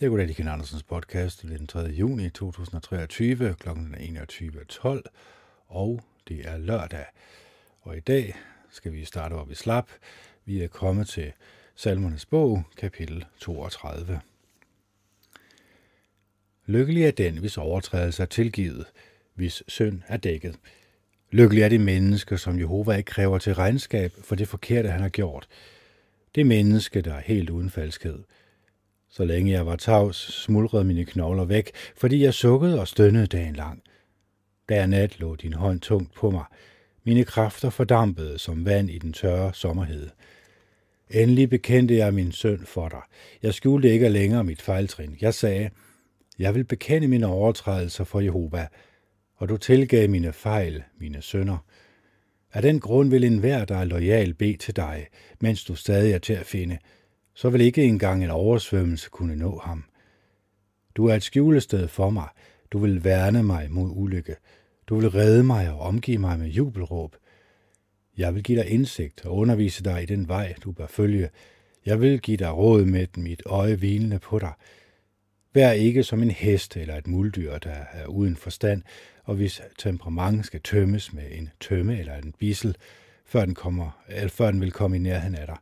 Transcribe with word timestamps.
Jeg 0.00 0.10
går 0.10 0.18
til 0.18 0.34
Ken 0.34 0.48
Andersens 0.48 0.82
podcast 0.82 1.42
den 1.42 1.66
3. 1.66 1.80
juni 1.80 2.30
2023 2.30 3.54
kl. 3.60 3.68
21.12, 3.68 5.02
og 5.66 6.02
det 6.28 6.48
er 6.48 6.58
lørdag. 6.58 7.04
Og 7.80 7.96
i 7.96 8.00
dag 8.00 8.34
skal 8.70 8.92
vi 8.92 9.04
starte 9.04 9.32
op 9.32 9.50
vi 9.50 9.54
slap. 9.54 9.90
Vi 10.44 10.62
er 10.62 10.68
kommet 10.68 11.08
til 11.08 11.32
Salmernes 11.74 12.26
bog, 12.26 12.62
kapitel 12.76 13.24
32. 13.40 14.20
Lykkelig 16.66 17.04
er 17.04 17.10
den, 17.10 17.38
hvis 17.38 17.58
overtrædelse 17.58 18.22
er 18.22 18.26
tilgivet, 18.26 18.86
hvis 19.34 19.62
synd 19.68 20.02
er 20.08 20.16
dækket. 20.16 20.56
Lykkelig 21.30 21.62
er 21.62 21.68
det 21.68 21.80
menneske, 21.80 22.38
som 22.38 22.58
Jehova 22.58 22.96
ikke 22.96 23.08
kræver 23.08 23.38
til 23.38 23.54
regnskab 23.54 24.12
for 24.24 24.34
det 24.34 24.48
forkerte, 24.48 24.90
han 24.90 25.00
har 25.00 25.08
gjort. 25.08 25.48
Det 26.34 26.46
menneske, 26.46 27.00
der 27.00 27.14
er 27.14 27.20
helt 27.20 27.50
uden 27.50 27.70
falskhed– 27.70 28.18
så 29.16 29.24
længe 29.24 29.52
jeg 29.52 29.66
var 29.66 29.76
tavs, 29.76 30.16
smuldrede 30.16 30.84
mine 30.84 31.04
knogler 31.04 31.44
væk, 31.44 31.70
fordi 31.96 32.22
jeg 32.22 32.34
sukkede 32.34 32.80
og 32.80 32.88
stønnede 32.88 33.26
dagen 33.26 33.56
lang. 33.56 33.82
Der 34.68 34.86
nat 34.86 35.20
lå 35.20 35.36
din 35.36 35.52
hånd 35.52 35.80
tungt 35.80 36.14
på 36.14 36.30
mig. 36.30 36.44
Mine 37.04 37.24
kræfter 37.24 37.70
fordampede 37.70 38.38
som 38.38 38.64
vand 38.64 38.90
i 38.90 38.98
den 38.98 39.12
tørre 39.12 39.54
sommerhed. 39.54 40.10
Endelig 41.10 41.50
bekendte 41.50 41.96
jeg 41.96 42.14
min 42.14 42.32
søn 42.32 42.66
for 42.66 42.88
dig. 42.88 43.00
Jeg 43.42 43.54
skjulte 43.54 43.90
ikke 43.90 44.08
længere 44.08 44.44
mit 44.44 44.62
fejltrin. 44.62 45.16
Jeg 45.20 45.34
sagde, 45.34 45.70
jeg 46.38 46.54
vil 46.54 46.64
bekende 46.64 47.08
mine 47.08 47.26
overtrædelser 47.26 48.04
for 48.04 48.20
Jehova, 48.20 48.68
og 49.36 49.48
du 49.48 49.56
tilgav 49.56 50.10
mine 50.10 50.32
fejl, 50.32 50.82
mine 51.00 51.22
sønder. 51.22 51.58
Af 52.52 52.62
den 52.62 52.80
grund 52.80 53.10
vil 53.10 53.24
enhver, 53.24 53.64
der 53.64 53.76
er 53.76 53.84
lojal, 53.84 54.34
bede 54.34 54.56
til 54.56 54.76
dig, 54.76 55.06
mens 55.40 55.64
du 55.64 55.74
stadig 55.74 56.12
er 56.12 56.18
til 56.18 56.32
at 56.32 56.46
finde– 56.46 56.78
så 57.34 57.50
vil 57.50 57.60
ikke 57.60 57.84
engang 57.84 58.24
en 58.24 58.30
oversvømmelse 58.30 59.08
kunne 59.10 59.36
nå 59.36 59.60
ham. 59.64 59.84
Du 60.96 61.06
er 61.06 61.14
et 61.14 61.22
skjulested 61.22 61.88
for 61.88 62.10
mig. 62.10 62.28
Du 62.70 62.78
vil 62.78 63.04
værne 63.04 63.42
mig 63.42 63.70
mod 63.70 63.90
ulykke. 63.92 64.36
Du 64.86 64.98
vil 64.98 65.10
redde 65.10 65.44
mig 65.44 65.70
og 65.70 65.80
omgive 65.80 66.18
mig 66.18 66.38
med 66.38 66.48
jubelråb. 66.48 67.16
Jeg 68.16 68.34
vil 68.34 68.42
give 68.42 68.58
dig 68.58 68.68
indsigt 68.70 69.26
og 69.26 69.36
undervise 69.36 69.84
dig 69.84 70.02
i 70.02 70.06
den 70.06 70.28
vej, 70.28 70.54
du 70.64 70.72
bør 70.72 70.86
følge. 70.86 71.28
Jeg 71.86 72.00
vil 72.00 72.20
give 72.20 72.36
dig 72.36 72.56
råd 72.56 72.84
med 72.84 73.06
mit 73.16 73.42
øje 73.46 73.76
hvilende 73.76 74.18
på 74.18 74.38
dig. 74.38 74.52
Vær 75.54 75.70
ikke 75.70 76.02
som 76.02 76.22
en 76.22 76.30
hest 76.30 76.76
eller 76.76 76.96
et 76.96 77.06
muldyr, 77.06 77.58
der 77.58 77.84
er 77.92 78.06
uden 78.06 78.36
forstand, 78.36 78.82
og 79.24 79.34
hvis 79.34 79.62
temperament 79.78 80.46
skal 80.46 80.60
tømmes 80.60 81.12
med 81.12 81.24
en 81.30 81.50
tømme 81.60 81.98
eller 81.98 82.14
en 82.14 82.34
bissel, 82.38 82.76
før 83.24 83.44
den, 83.44 83.54
kommer, 83.54 84.02
eller 84.08 84.28
før 84.28 84.50
den 84.50 84.60
vil 84.60 84.72
komme 84.72 84.96
i 84.96 84.98
nærheden 84.98 85.34
af 85.34 85.46
dig. 85.46 85.56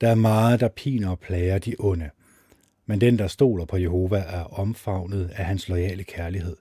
Der 0.00 0.08
er 0.08 0.14
meget, 0.14 0.60
der 0.60 0.68
piner 0.68 1.10
og 1.10 1.18
plager 1.18 1.58
de 1.58 1.76
onde. 1.78 2.10
Men 2.86 3.00
den, 3.00 3.18
der 3.18 3.26
stoler 3.26 3.64
på 3.64 3.76
Jehova, 3.76 4.18
er 4.18 4.42
omfavnet 4.42 5.30
af 5.36 5.44
hans 5.44 5.68
loyale 5.68 6.04
kærlighed. 6.04 6.56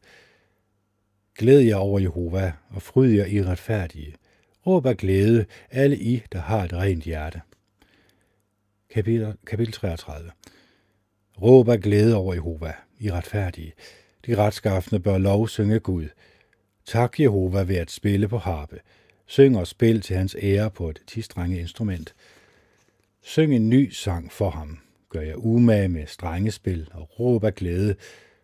Glæd 1.37 1.59
jer 1.59 1.75
over 1.75 1.99
Jehova 1.99 2.53
og 2.69 2.81
fryd 2.81 3.11
jer 3.11 3.25
i 3.25 3.43
retfærdige. 3.43 4.15
Råb 4.67 4.85
af 4.85 4.97
glæde, 4.97 5.45
alle 5.71 5.97
I, 5.97 6.21
der 6.31 6.39
har 6.39 6.63
et 6.63 6.73
rent 6.73 7.03
hjerte. 7.03 7.41
Kapitel, 8.89 9.33
kapitel 9.47 9.73
33 9.73 10.31
Råb 11.41 11.69
af 11.69 11.79
glæde 11.79 12.15
over 12.15 12.33
Jehova, 12.33 12.73
I 12.99 13.11
retfærdige. 13.11 13.73
De 14.25 14.35
retskaffende 14.37 14.99
bør 14.99 15.17
lovsynge 15.17 15.79
Gud. 15.79 16.07
Tak 16.85 17.19
Jehova 17.19 17.63
ved 17.63 17.75
at 17.75 17.91
spille 17.91 18.27
på 18.27 18.37
harpe. 18.37 18.79
Syng 19.25 19.57
og 19.57 19.67
spil 19.67 20.01
til 20.01 20.15
hans 20.15 20.35
ære 20.41 20.71
på 20.71 20.89
et 20.89 21.01
tistrenge 21.07 21.59
instrument. 21.59 22.15
Syng 23.21 23.55
en 23.55 23.69
ny 23.69 23.89
sang 23.89 24.31
for 24.31 24.49
ham. 24.49 24.79
Gør 25.09 25.21
jeg 25.21 25.37
umage 25.37 25.89
med 25.89 26.07
strengespil 26.07 26.89
og 26.93 27.19
råb 27.19 27.43
af 27.43 27.55
glæde, 27.55 27.95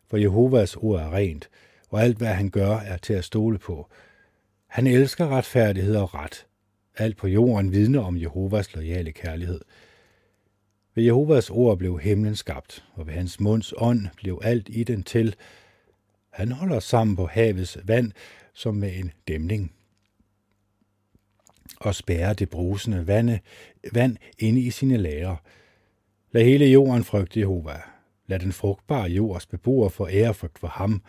for 0.07 0.17
Jehovas 0.17 0.75
ord 0.75 0.99
er 1.01 1.13
rent, 1.13 1.49
og 1.89 2.03
alt 2.03 2.17
hvad 2.17 2.27
han 2.27 2.49
gør 2.49 2.77
er 2.77 2.97
til 2.97 3.13
at 3.13 3.23
stole 3.23 3.57
på. 3.57 3.89
Han 4.67 4.88
elsker 4.88 5.27
retfærdighed 5.27 5.95
og 5.95 6.13
ret. 6.13 6.45
Alt 6.97 7.17
på 7.17 7.27
jorden 7.27 7.72
vidner 7.72 8.01
om 8.01 8.17
Jehovas 8.17 8.75
loyale 8.75 9.11
kærlighed. 9.11 9.61
Ved 10.95 11.03
Jehovas 11.03 11.50
ord 11.50 11.77
blev 11.77 12.00
himlen 12.00 12.35
skabt, 12.35 12.85
og 12.94 13.07
ved 13.07 13.13
hans 13.13 13.39
munds 13.39 13.73
ånd 13.77 14.07
blev 14.16 14.41
alt 14.44 14.69
i 14.69 14.83
den 14.83 15.03
til. 15.03 15.35
Han 16.29 16.51
holder 16.51 16.79
sammen 16.79 17.16
på 17.16 17.25
havets 17.25 17.77
vand 17.83 18.11
som 18.53 18.75
med 18.75 18.95
en 18.95 19.11
dæmning 19.27 19.73
og 21.79 21.95
spærre 21.95 22.33
det 22.33 22.49
brusende 22.49 23.07
vand, 23.07 23.39
vand 23.93 24.17
inde 24.39 24.61
i 24.61 24.69
sine 24.69 24.97
lager. 24.97 25.35
Lad 26.31 26.43
hele 26.43 26.65
jorden 26.65 27.03
frygte 27.03 27.39
Jehova. 27.39 27.81
Lad 28.27 28.39
den 28.39 28.51
frugtbare 28.51 29.09
jords 29.09 29.45
beboere 29.45 29.89
få 29.89 30.07
ærefrygt 30.09 30.59
for 30.59 30.67
ham. 30.67 31.01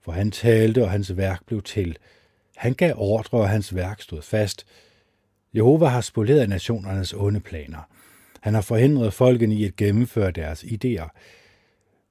For 0.00 0.12
han 0.12 0.30
talte, 0.30 0.82
og 0.82 0.90
hans 0.90 1.16
værk 1.16 1.46
blev 1.46 1.62
til. 1.62 1.98
Han 2.56 2.74
gav 2.74 2.94
ordre, 2.96 3.38
og 3.38 3.48
hans 3.48 3.74
værk 3.74 4.00
stod 4.02 4.22
fast. 4.22 4.66
Jehova 5.54 5.86
har 5.86 6.00
spoleret 6.00 6.48
nationernes 6.48 7.14
onde 7.14 7.40
planer. 7.40 7.88
Han 8.40 8.54
har 8.54 8.60
forhindret 8.60 9.12
folken 9.12 9.52
i 9.52 9.64
at 9.64 9.76
gennemføre 9.76 10.30
deres 10.30 10.64
idéer. 10.64 11.08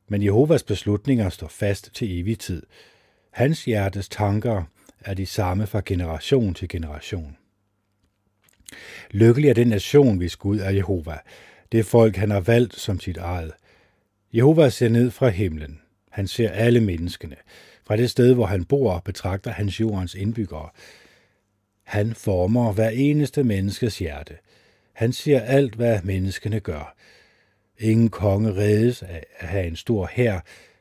Men 0.08 0.24
Jehovas 0.24 0.64
beslutninger 0.64 1.30
står 1.30 1.48
fast 1.48 1.90
til 1.94 2.20
evig 2.20 2.40
tid. 2.40 2.64
Hans 3.32 3.66
hjertes 3.66 4.10
tanker 4.10 4.64
er 5.00 5.14
de 5.14 5.26
samme 5.26 5.68
fra 5.68 5.82
generation 5.86 6.54
til 6.54 6.70
generation. 6.70 7.38
Lykkelig 9.12 9.50
er 9.50 9.54
den 9.54 9.68
nation, 9.68 10.18
hvis 10.18 10.36
Gud 10.36 10.60
er 10.60 10.70
Jehova. 10.70 11.18
Det 11.72 11.86
folk, 11.86 12.16
han 12.16 12.32
har 12.32 12.40
valgt 12.40 12.76
som 12.76 13.00
sit 13.00 13.18
eget. 13.18 13.52
Jehova 14.34 14.70
ser 14.70 14.90
ned 14.90 15.12
fra 15.12 15.30
himlen. 15.30 15.80
Han 16.10 16.28
ser 16.28 16.50
alle 16.50 16.82
menneskene. 16.82 17.36
Fra 17.88 17.98
det 17.98 18.10
sted, 18.10 18.34
hvor 18.34 18.46
han 18.46 18.66
bor, 18.66 19.00
betragter 19.06 19.52
han 19.52 19.68
jordens 19.68 20.16
indbyggere. 20.16 20.70
Han 21.84 22.14
former 22.14 22.74
hver 22.74 22.90
eneste 22.90 23.44
menneskes 23.44 24.00
hjerte. 24.00 24.34
Han 24.94 25.14
ser 25.14 25.40
alt, 25.40 25.76
hvad 25.76 26.00
menneskene 26.04 26.60
gør. 26.60 26.96
Ingen 27.80 28.10
konge 28.10 28.52
reddes 28.56 29.04
af 29.04 29.24
at 29.40 29.48
have 29.48 29.68
en 29.68 29.76
stor 29.76 30.10
hær. 30.14 30.40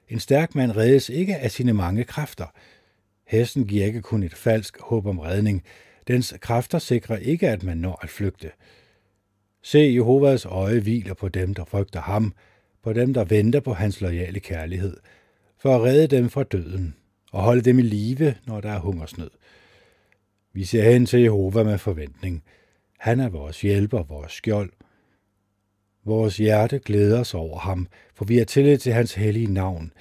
En 0.09 0.21
stærk 0.21 0.55
mand 0.55 0.77
reddes 0.77 1.09
ikke 1.09 1.37
af 1.37 1.51
sine 1.51 1.73
mange 1.73 2.05
kræfter. 2.05 2.47
Hesten 3.27 3.67
giver 3.67 3.87
ikke 3.87 4.03
kun 4.03 4.23
et 4.23 4.35
falsk 4.35 4.81
håb 4.81 5.07
om 5.07 5.19
redning, 5.19 5.63
Dens 6.09 6.35
kræfter 6.41 6.79
sikrer 6.79 7.17
ikke, 7.17 7.49
at 7.49 7.63
man 7.63 7.77
når 7.77 7.99
at 8.03 8.11
flygte. 8.11 8.51
Se, 9.63 9.79
Jehovas 9.79 10.45
øje 10.45 10.81
hviler 10.81 11.15
på 11.15 11.29
dem, 11.29 11.55
der 11.55 11.65
frygter 11.65 12.01
ham, 12.01 12.35
på 12.83 12.93
dem, 12.93 13.15
der 13.15 13.25
venter 13.25 13.61
på 13.61 13.73
hans 13.73 14.01
lojale 14.01 14.41
kærlighed, 14.41 14.97
for 15.59 15.77
at 15.77 15.83
redde 15.83 16.17
dem 16.17 16.31
fra 16.31 16.43
døden 16.43 16.95
og 17.33 17.43
holde 17.43 17.63
dem 17.63 17.79
i 17.79 17.83
live, 17.83 18.35
når 18.47 18.61
der 18.61 18.71
er 18.71 18.79
hungersnød. 18.79 19.31
Vi 20.53 20.65
ser 20.65 20.91
hen 20.93 21.07
til 21.07 21.21
Jehova 21.21 21.63
med 21.63 21.79
forventning. 21.79 22.45
Han 22.99 23.21
er 23.21 23.29
vores 23.29 23.61
hjælper, 23.61 24.03
vores 24.03 24.33
skjold. 24.33 24.73
Vores 26.05 26.37
hjerte 26.37 26.79
glæder 26.79 27.23
sig 27.23 27.41
over 27.41 27.59
ham, 27.59 27.89
for 28.15 28.25
vi 28.25 28.39
har 28.39 28.45
tillid 28.45 28.79
til 28.79 28.93
hans 28.93 29.15
hellige 29.15 29.53
navn. 29.53 29.93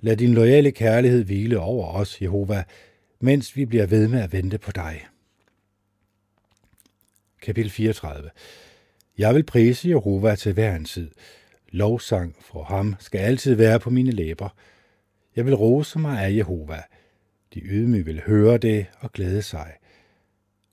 Lad 0.00 0.16
din 0.16 0.34
lojale 0.34 0.72
kærlighed 0.72 1.24
hvile 1.24 1.60
over 1.60 1.92
os, 1.92 2.22
Jehova, 2.22 2.64
mens 3.20 3.56
vi 3.56 3.64
bliver 3.64 3.86
ved 3.86 4.08
med 4.08 4.20
at 4.20 4.32
vente 4.32 4.58
på 4.58 4.72
dig. 4.72 5.06
Kapitel 7.42 7.70
34 7.70 8.30
Jeg 9.18 9.34
vil 9.34 9.44
prise 9.44 9.88
Jehova 9.88 10.34
til 10.34 10.52
hver 10.52 10.76
en 10.76 10.84
tid. 10.84 11.10
Lovsang 11.68 12.36
for 12.40 12.62
ham 12.62 12.94
skal 12.98 13.18
altid 13.18 13.54
være 13.54 13.80
på 13.80 13.90
mine 13.90 14.10
læber. 14.10 14.48
Jeg 15.36 15.46
vil 15.46 15.54
rose 15.54 15.98
mig 15.98 16.24
af 16.24 16.36
Jehova. 16.36 16.82
De 17.54 17.60
ydmyge 17.60 18.04
vil 18.04 18.22
høre 18.26 18.58
det 18.58 18.86
og 19.00 19.12
glæde 19.12 19.42
sig. 19.42 19.72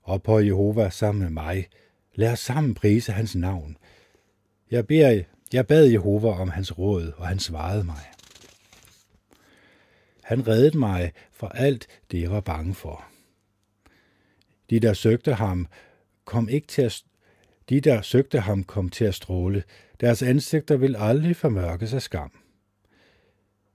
Og 0.02 0.22
på 0.22 0.38
Jehova 0.38 0.90
sammen 0.90 1.22
med 1.22 1.30
mig. 1.30 1.68
Lad 2.14 2.32
os 2.32 2.40
sammen 2.40 2.74
prise 2.74 3.12
hans 3.12 3.36
navn. 3.36 3.76
Jeg, 4.70 4.86
beder, 4.86 5.22
jeg 5.52 5.66
bad 5.66 5.86
Jehova 5.86 6.28
om 6.28 6.48
hans 6.48 6.78
råd, 6.78 7.12
og 7.16 7.26
han 7.28 7.38
svarede 7.38 7.84
mig. 7.84 8.10
Han 10.22 10.48
reddede 10.48 10.78
mig 10.78 11.12
fra 11.32 11.50
alt 11.54 11.86
det, 12.10 12.20
jeg 12.20 12.30
var 12.30 12.40
bange 12.40 12.74
for. 12.74 13.04
De, 14.70 14.80
der 14.80 14.92
søgte 14.92 15.34
ham, 15.34 15.68
kom 16.24 16.48
ikke 16.48 16.66
til 16.66 16.82
at 16.82 17.02
de, 17.68 17.80
der 17.80 18.02
søgte 18.02 18.40
ham, 18.40 18.64
kom 18.64 18.88
til 18.88 19.04
at 19.04 19.14
stråle. 19.14 19.62
Deres 20.00 20.22
ansigter 20.22 20.76
vil 20.76 20.96
aldrig 20.98 21.36
formørkes 21.36 21.94
af 21.94 22.02
skam. 22.02 22.32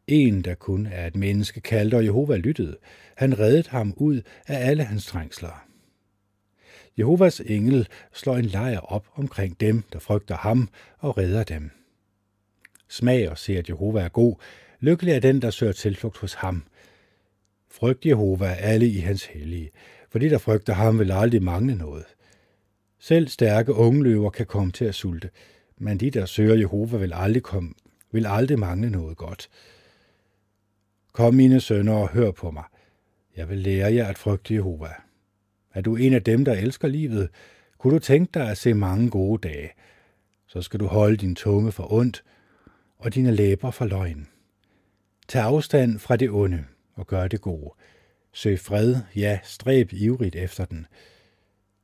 En, 0.08 0.42
der 0.42 0.56
kun 0.56 0.86
er 0.86 1.08
et 1.08 1.16
menneske, 1.16 1.62
kaldte, 1.62 1.96
og 1.96 2.06
Jehova 2.06 2.36
lyttede. 2.36 2.78
Han 3.16 3.40
reddede 3.40 3.70
ham 3.70 3.94
ud 3.98 4.22
af 4.48 4.68
alle 4.70 4.84
hans 4.84 5.06
trængsler. 5.06 5.66
Jehovas 6.98 7.40
engel 7.40 7.88
slår 8.14 8.38
en 8.38 8.46
lejr 8.46 8.80
op 8.80 9.08
omkring 9.16 9.60
dem, 9.60 9.84
der 9.94 10.00
frygter 10.00 10.38
ham, 10.38 10.70
og 10.98 11.18
redder 11.18 11.44
dem. 11.44 11.72
Smag 12.88 13.30
og 13.30 13.38
se, 13.38 13.58
at 13.58 13.70
Jehova 13.70 14.02
er 14.02 14.10
god. 14.10 14.36
Lykkelig 14.80 15.14
er 15.14 15.20
den, 15.20 15.42
der 15.42 15.50
søger 15.50 15.74
tilflugt 15.74 16.18
hos 16.18 16.34
ham. 16.34 16.64
Frygt 17.72 18.06
Jehova 18.06 18.54
alle 18.54 18.88
i 18.88 18.98
hans 18.98 19.26
hellige, 19.26 19.72
for 20.10 20.20
de, 20.20 20.30
der 20.30 20.38
frygter 20.38 20.74
ham, 20.74 21.00
vil 21.00 21.12
aldrig 21.12 21.44
mangle 21.44 21.76
noget. 21.76 22.06
Selv 23.00 23.28
stærke 23.28 23.74
unge 23.74 24.04
løver 24.04 24.30
kan 24.30 24.46
komme 24.46 24.72
til 24.72 24.86
at 24.86 24.96
sulte, 24.96 25.30
men 25.78 25.98
de, 25.98 26.12
der 26.12 26.26
søger 26.26 26.56
Jehova, 26.56 26.98
vil 26.98 27.14
aldrig 27.14 27.44
komme 27.44 27.74
vil 28.12 28.26
aldrig 28.26 28.60
mangle 28.60 28.90
noget 28.90 29.18
godt. 29.18 29.50
Kom, 31.14 31.34
mine 31.34 31.62
sønner, 31.62 31.94
og 31.94 32.10
hør 32.10 32.32
på 32.32 32.52
mig. 32.52 32.64
Jeg 33.36 33.50
vil 33.50 33.58
lære 33.58 33.94
jer 33.94 34.08
at 34.08 34.18
frygte 34.18 34.54
Jehova. 34.54 34.90
Er 35.74 35.82
du 35.82 35.96
en 35.96 36.14
af 36.14 36.24
dem, 36.24 36.46
der 36.46 36.54
elsker 36.54 36.88
livet, 36.88 37.30
kunne 37.78 37.94
du 37.94 38.00
tænke 38.00 38.32
dig 38.34 38.50
at 38.50 38.58
se 38.58 38.74
mange 38.74 39.10
gode 39.10 39.48
dage. 39.48 39.70
Så 40.48 40.62
skal 40.62 40.80
du 40.80 40.86
holde 40.86 41.18
din 41.18 41.36
tunge 41.36 41.72
for 41.72 41.94
ondt 41.94 42.24
og 42.98 43.16
dine 43.16 43.32
læber 43.32 43.72
for 43.72 43.86
løgn. 43.86 44.28
Tag 45.28 45.42
afstand 45.42 46.00
fra 46.00 46.16
det 46.16 46.30
onde 46.30 46.66
og 46.96 47.08
gør 47.08 47.28
det 47.28 47.42
gode. 47.42 47.74
Søg 48.34 48.60
fred, 48.60 48.96
ja, 49.16 49.40
stræb 49.44 49.94
ivrigt 49.94 50.36
efter 50.36 50.66
den. 50.66 50.86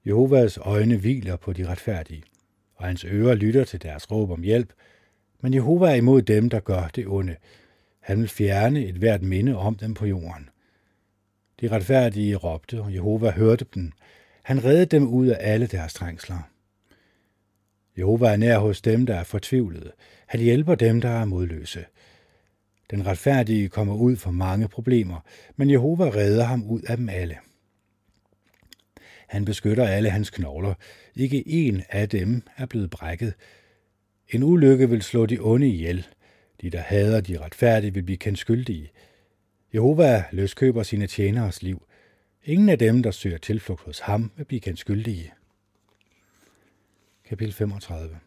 Jehovas 0.06 0.58
øjne 0.58 0.98
hviler 0.98 1.36
på 1.36 1.54
de 1.54 1.68
retfærdige, 1.68 2.24
og 2.76 2.86
hans 2.86 3.06
ører 3.06 3.36
lytter 3.36 3.64
til 3.64 3.82
deres 3.82 4.12
råb 4.12 4.32
om 4.32 4.42
hjælp, 4.42 4.74
men 5.42 5.54
Jehova 5.54 5.92
er 5.92 5.96
imod 5.96 6.22
dem, 6.22 6.50
der 6.50 6.60
gør 6.60 6.88
det 6.96 7.08
onde. 7.08 7.36
Han 8.00 8.20
vil 8.20 8.28
fjerne 8.28 8.86
et 8.86 8.96
hvert 8.96 9.22
minde 9.22 9.58
om 9.58 9.76
dem 9.76 9.94
på 9.94 10.06
jorden. 10.06 10.50
De 11.62 11.68
retfærdige 11.68 12.36
råbte, 12.36 12.82
og 12.82 12.94
Jehova 12.94 13.32
hørte 13.32 13.66
dem. 13.76 13.92
Han 14.44 14.64
reddede 14.64 14.86
dem 14.86 15.08
ud 15.08 15.28
af 15.28 15.38
alle 15.40 15.68
deres 15.68 15.94
trængsler. 15.94 16.50
Jehova 17.98 18.28
er 18.28 18.38
nær 18.38 18.60
hos 18.60 18.82
dem, 18.82 19.06
der 19.06 19.16
er 19.16 19.24
fortvivlede. 19.24 19.92
Han 20.28 20.40
hjælper 20.40 20.76
dem, 20.76 21.02
der 21.02 21.10
er 21.10 21.26
modløse. 21.26 21.86
Den 22.92 23.06
retfærdige 23.06 23.70
kommer 23.70 23.96
ud 23.96 24.16
for 24.16 24.32
mange 24.32 24.68
problemer, 24.68 25.20
men 25.56 25.70
Jehova 25.70 26.10
redder 26.10 26.44
ham 26.44 26.64
ud 26.64 26.82
af 26.82 26.98
dem 26.98 27.10
alle. 27.10 27.38
Han 29.36 29.46
beskytter 29.46 29.88
alle 29.88 30.10
hans 30.10 30.30
knogler. 30.30 30.74
Ikke 31.16 31.48
en 31.48 31.84
af 31.90 32.10
dem 32.10 32.42
er 32.58 32.66
blevet 32.66 32.90
brækket. 32.90 33.34
En 34.30 34.44
ulykke 34.44 34.90
vil 34.90 35.02
slå 35.02 35.26
de 35.26 35.38
onde 35.42 35.68
ihjel. 35.68 36.08
De, 36.62 36.70
der 36.70 36.80
hader 36.80 37.22
de 37.22 37.40
retfærdige, 37.40 37.94
vil 37.94 38.04
blive 38.04 38.18
kendt 38.18 38.40
skyldige. 38.40 38.92
Jehova 39.74 40.24
løskøber 40.32 40.84
sine 40.84 41.08
tjeneres 41.08 41.64
liv. 41.64 41.88
Ingen 42.44 42.70
af 42.70 42.80
dem, 42.80 43.04
der 43.04 43.12
søger 43.12 43.38
tilflugt 43.38 43.82
hos 43.82 44.00
ham, 44.00 44.32
vil 44.38 44.46
blive 44.46 44.60
kendt 44.60 44.80
skyldige. 44.80 45.34
Kapitel 47.30 47.54
35 47.54 48.18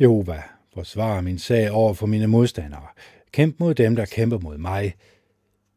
Jehova, 0.00 0.42
forsvar 0.74 1.20
min 1.20 1.38
sag 1.38 1.70
over 1.70 1.94
for 1.94 2.06
mine 2.06 2.26
modstandere. 2.26 2.86
Kæmp 3.32 3.60
mod 3.60 3.74
dem, 3.74 3.96
der 3.96 4.04
kæmper 4.04 4.38
mod 4.38 4.58
mig. 4.58 4.94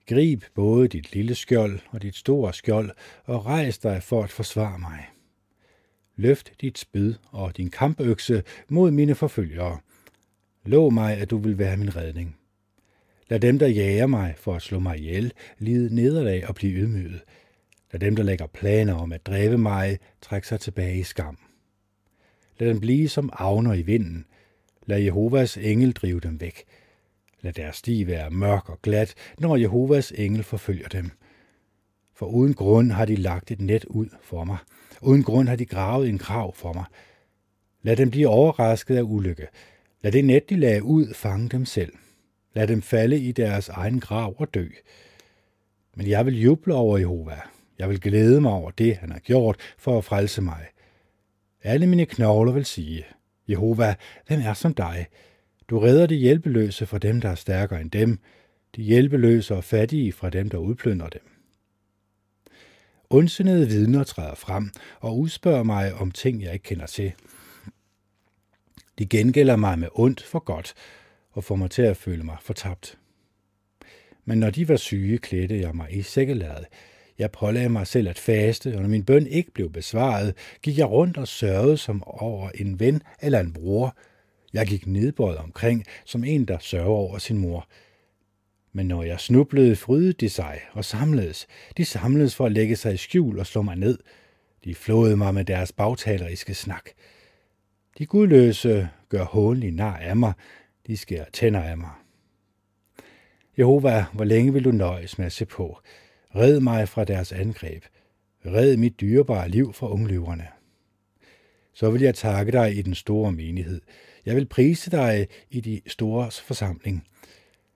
Grib 0.07 0.43
både 0.55 0.87
dit 0.87 1.13
lille 1.13 1.35
skjold 1.35 1.79
og 1.89 2.01
dit 2.01 2.15
store 2.15 2.53
skjold, 2.53 2.91
og 3.23 3.45
rejs 3.45 3.77
dig 3.77 4.03
for 4.03 4.23
at 4.23 4.31
forsvare 4.31 4.79
mig. 4.79 5.05
Løft 6.15 6.51
dit 6.61 6.77
spyd 6.77 7.13
og 7.31 7.57
din 7.57 7.69
kampøkse 7.69 8.43
mod 8.69 8.91
mine 8.91 9.15
forfølgere. 9.15 9.79
Lov 10.65 10.93
mig, 10.93 11.17
at 11.17 11.29
du 11.29 11.37
vil 11.37 11.57
være 11.57 11.77
min 11.77 11.95
redning. 11.95 12.37
Lad 13.29 13.39
dem, 13.39 13.59
der 13.59 13.67
jager 13.67 14.07
mig 14.07 14.33
for 14.37 14.55
at 14.55 14.61
slå 14.61 14.79
mig 14.79 14.97
ihjel, 14.97 15.33
lide 15.59 15.95
nederlag 15.95 16.47
og 16.47 16.55
blive 16.55 16.81
ydmyget. 16.81 17.21
Lad 17.91 17.99
dem, 17.99 18.15
der 18.15 18.23
lægger 18.23 18.47
planer 18.47 18.93
om 18.93 19.11
at 19.11 19.25
dræbe 19.25 19.57
mig, 19.57 19.99
trække 20.21 20.47
sig 20.47 20.59
tilbage 20.59 20.99
i 20.99 21.03
skam. 21.03 21.37
Lad 22.59 22.69
dem 22.69 22.79
blive 22.79 23.09
som 23.09 23.29
avner 23.33 23.73
i 23.73 23.81
vinden. 23.81 24.25
Lad 24.85 24.99
Jehovas 24.99 25.57
engel 25.57 25.91
drive 25.91 26.19
dem 26.19 26.41
væk. 26.41 26.63
Lad 27.41 27.53
deres 27.53 27.75
sti 27.75 28.07
være 28.07 28.29
mørk 28.29 28.69
og 28.69 28.81
glat, 28.81 29.13
når 29.39 29.55
Jehovas 29.55 30.11
engel 30.11 30.43
forfølger 30.43 30.87
dem. 30.87 31.11
For 32.15 32.25
uden 32.25 32.53
grund 32.53 32.91
har 32.91 33.05
de 33.05 33.15
lagt 33.15 33.51
et 33.51 33.61
net 33.61 33.85
ud 33.85 34.07
for 34.21 34.43
mig. 34.43 34.57
Uden 35.01 35.23
grund 35.23 35.47
har 35.47 35.55
de 35.55 35.65
gravet 35.65 36.09
en 36.09 36.17
grav 36.17 36.55
for 36.55 36.73
mig. 36.73 36.85
Lad 37.81 37.95
dem 37.95 38.09
blive 38.09 38.27
overrasket 38.27 38.97
af 38.97 39.01
ulykke. 39.01 39.47
Lad 40.01 40.11
det 40.11 40.25
net, 40.25 40.49
de 40.49 40.55
lagde 40.55 40.83
ud, 40.83 41.13
fange 41.13 41.49
dem 41.49 41.65
selv. 41.65 41.93
Lad 42.53 42.67
dem 42.67 42.81
falde 42.81 43.19
i 43.19 43.31
deres 43.31 43.69
egen 43.69 43.99
grav 43.99 44.35
og 44.37 44.53
dø. 44.53 44.67
Men 45.95 46.07
jeg 46.07 46.25
vil 46.25 46.41
juble 46.41 46.73
over 46.73 46.97
Jehova. 46.97 47.39
Jeg 47.79 47.89
vil 47.89 48.01
glæde 48.01 48.41
mig 48.41 48.51
over 48.51 48.71
det, 48.71 48.95
han 48.95 49.11
har 49.11 49.19
gjort 49.19 49.59
for 49.77 49.97
at 49.97 50.05
frelse 50.05 50.41
mig. 50.41 50.65
Alle 51.63 51.87
mine 51.87 52.05
knogler 52.05 52.51
vil 52.51 52.65
sige, 52.65 53.05
Jehova, 53.49 53.95
hvem 54.27 54.41
er 54.43 54.53
som 54.53 54.73
dig? 54.73 55.07
Du 55.69 55.79
redder 55.79 56.07
de 56.07 56.15
hjælpeløse 56.15 56.85
fra 56.85 56.97
dem, 56.97 57.21
der 57.21 57.29
er 57.29 57.35
stærkere 57.35 57.81
end 57.81 57.91
dem, 57.91 58.19
de 58.75 58.81
hjælpeløse 58.81 59.55
og 59.55 59.63
fattige 59.63 60.11
fra 60.11 60.29
dem, 60.29 60.49
der 60.49 60.57
udplyndrer 60.57 61.09
dem. 61.09 61.21
Ondsindede 63.09 63.67
vidner 63.67 64.03
træder 64.03 64.35
frem 64.35 64.71
og 64.99 65.19
udspørger 65.19 65.63
mig 65.63 65.93
om 65.93 66.11
ting, 66.11 66.43
jeg 66.43 66.53
ikke 66.53 66.63
kender 66.63 66.85
til. 66.85 67.13
De 68.99 69.05
gengælder 69.05 69.55
mig 69.55 69.79
med 69.79 69.87
ondt 69.93 70.23
for 70.23 70.39
godt 70.39 70.73
og 71.31 71.43
får 71.43 71.55
mig 71.55 71.71
til 71.71 71.81
at 71.81 71.97
føle 71.97 72.23
mig 72.23 72.37
fortabt. 72.41 72.97
Men 74.25 74.37
når 74.37 74.49
de 74.49 74.69
var 74.69 74.75
syge, 74.75 75.17
klædte 75.17 75.59
jeg 75.59 75.75
mig 75.75 75.93
i 75.93 76.01
sækkelæret. 76.01 76.65
Jeg 77.17 77.31
pålagde 77.31 77.69
mig 77.69 77.87
selv 77.87 78.09
at 78.09 78.19
faste, 78.19 78.75
og 78.75 78.81
når 78.81 78.89
min 78.89 79.05
bøn 79.05 79.27
ikke 79.27 79.51
blev 79.51 79.71
besvaret, 79.71 80.35
gik 80.61 80.77
jeg 80.77 80.89
rundt 80.89 81.17
og 81.17 81.27
sørgede 81.27 81.77
som 81.77 82.03
over 82.03 82.49
en 82.49 82.79
ven 82.79 83.01
eller 83.21 83.39
en 83.39 83.53
bror. 83.53 83.97
Jeg 84.53 84.67
gik 84.67 84.87
nedbøjet 84.87 85.37
omkring, 85.37 85.85
som 86.05 86.23
en, 86.23 86.45
der 86.45 86.57
sørger 86.59 86.87
over 86.87 87.17
sin 87.17 87.37
mor. 87.37 87.67
Men 88.73 88.87
når 88.87 89.03
jeg 89.03 89.19
snublede, 89.19 89.75
frydede 89.75 90.13
de 90.13 90.29
sig 90.29 90.59
og 90.71 90.85
samledes. 90.85 91.47
De 91.77 91.85
samledes 91.85 92.35
for 92.35 92.45
at 92.45 92.51
lægge 92.51 92.75
sig 92.75 92.93
i 92.93 92.97
skjul 92.97 93.39
og 93.39 93.45
slå 93.45 93.61
mig 93.61 93.75
ned. 93.75 93.99
De 94.63 94.75
flåede 94.75 95.17
mig 95.17 95.33
med 95.33 95.45
deres 95.45 95.71
bagtaleriske 95.71 96.53
snak. 96.53 96.89
De 97.97 98.05
gudløse 98.05 98.89
gør 99.09 99.23
hånlig 99.23 99.71
nar 99.71 99.97
af 99.97 100.15
mig. 100.15 100.33
De 100.87 100.97
skærer 100.97 101.25
tænder 101.33 101.61
af 101.61 101.77
mig. 101.77 101.91
Jehova, 103.57 104.05
hvor 104.13 104.23
længe 104.23 104.53
vil 104.53 104.65
du 104.65 104.71
nøjes 104.71 105.17
med 105.17 105.25
at 105.25 105.31
se 105.31 105.45
på? 105.45 105.79
Red 106.35 106.59
mig 106.59 106.89
fra 106.89 107.03
deres 107.03 107.31
angreb. 107.31 107.83
Red 108.45 108.77
mit 108.77 108.99
dyrebare 108.99 109.49
liv 109.49 109.73
fra 109.73 109.91
ungløverne. 109.91 110.47
Så 111.73 111.89
vil 111.89 112.01
jeg 112.01 112.15
takke 112.15 112.51
dig 112.51 112.77
i 112.77 112.81
den 112.81 112.95
store 112.95 113.31
menighed. 113.31 113.81
Jeg 114.27 114.35
vil 114.35 114.45
prise 114.45 114.91
dig 114.91 115.27
i 115.49 115.61
de 115.61 115.81
store 115.87 116.31
forsamling. 116.31 117.07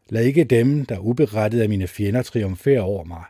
Lad 0.09 0.23
ikke 0.23 0.43
dem, 0.43 0.85
der 0.85 0.99
uberettet 0.99 1.61
af 1.61 1.69
mine 1.69 1.87
fjender, 1.87 2.21
triumfere 2.21 2.79
over 2.79 3.03
mig. 3.03 3.23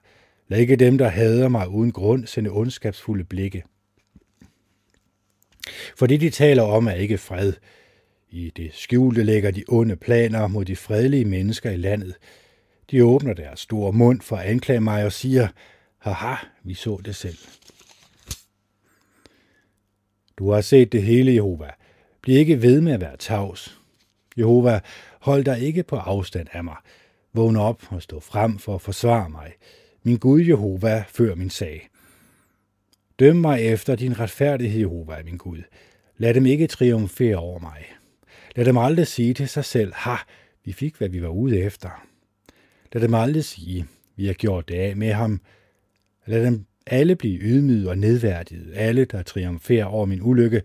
Lad 0.47 0.59
ikke 0.59 0.75
dem, 0.75 0.97
der 0.97 1.07
hader 1.07 1.47
mig 1.47 1.67
uden 1.69 1.91
grund, 1.91 2.27
sende 2.27 2.49
ondskabsfulde 2.49 3.23
blikke. 3.23 3.63
For 5.95 6.07
det, 6.07 6.21
de 6.21 6.29
taler 6.29 6.63
om, 6.63 6.87
er 6.87 6.91
ikke 6.91 7.17
fred. 7.17 7.53
I 8.29 8.51
det 8.55 8.73
skjulte 8.73 9.23
lægger 9.23 9.51
de 9.51 9.63
onde 9.67 9.95
planer 9.95 10.47
mod 10.47 10.65
de 10.65 10.75
fredelige 10.75 11.25
mennesker 11.25 11.71
i 11.71 11.77
landet. 11.77 12.15
De 12.91 13.05
åbner 13.05 13.33
deres 13.33 13.59
store 13.59 13.93
mund 13.93 14.21
for 14.21 14.35
at 14.35 14.45
anklage 14.45 14.81
mig 14.81 15.05
og 15.05 15.11
siger, 15.11 15.47
haha, 15.97 16.35
vi 16.63 16.73
så 16.73 17.01
det 17.05 17.15
selv. 17.15 17.37
Du 20.37 20.51
har 20.51 20.61
set 20.61 20.91
det 20.91 21.03
hele, 21.03 21.33
Jehova. 21.33 21.69
Bliv 22.21 22.37
ikke 22.37 22.61
ved 22.61 22.81
med 22.81 22.93
at 22.93 23.01
være 23.01 23.17
tavs. 23.17 23.79
Jehova, 24.37 24.79
hold 25.19 25.43
dig 25.43 25.59
ikke 25.59 25.83
på 25.83 25.95
afstand 25.95 26.47
af 26.53 26.63
mig. 26.63 26.75
Vågn 27.33 27.55
op 27.55 27.83
og 27.89 28.01
stå 28.01 28.19
frem 28.19 28.59
for 28.59 28.75
at 28.75 28.81
forsvare 28.81 29.29
mig. 29.29 29.53
Min 30.03 30.17
Gud 30.17 30.41
Jehova, 30.41 31.03
før 31.07 31.35
min 31.35 31.49
sag. 31.49 31.89
Døm 33.19 33.35
mig 33.35 33.61
efter 33.61 33.95
din 33.95 34.19
retfærdighed, 34.19 34.79
Jehova, 34.79 35.21
min 35.25 35.37
Gud. 35.37 35.61
Lad 36.17 36.33
dem 36.33 36.45
ikke 36.45 36.67
triumfere 36.67 37.35
over 37.35 37.59
mig. 37.59 37.85
Lad 38.55 38.65
dem 38.65 38.77
aldrig 38.77 39.07
sige 39.07 39.33
til 39.33 39.49
sig 39.49 39.65
selv, 39.65 39.93
ha, 39.95 40.15
vi 40.65 40.73
fik, 40.73 40.95
hvad 40.95 41.09
vi 41.09 41.21
var 41.21 41.29
ude 41.29 41.59
efter. 41.59 42.07
Lad 42.93 43.01
dem 43.01 43.13
aldrig 43.13 43.43
sige, 43.43 43.85
vi 44.15 44.25
har 44.25 44.33
gjort 44.33 44.67
det 44.67 44.75
af 44.75 44.95
med 44.95 45.13
ham. 45.13 45.41
Lad 46.25 46.45
dem 46.45 46.65
alle 46.87 47.15
blive 47.15 47.39
ydmyget 47.39 47.89
og 47.89 47.97
nedværdiget, 47.97 48.71
alle, 48.75 49.05
der 49.05 49.23
triumferer 49.23 49.85
over 49.85 50.05
min 50.05 50.21
ulykke. 50.21 50.61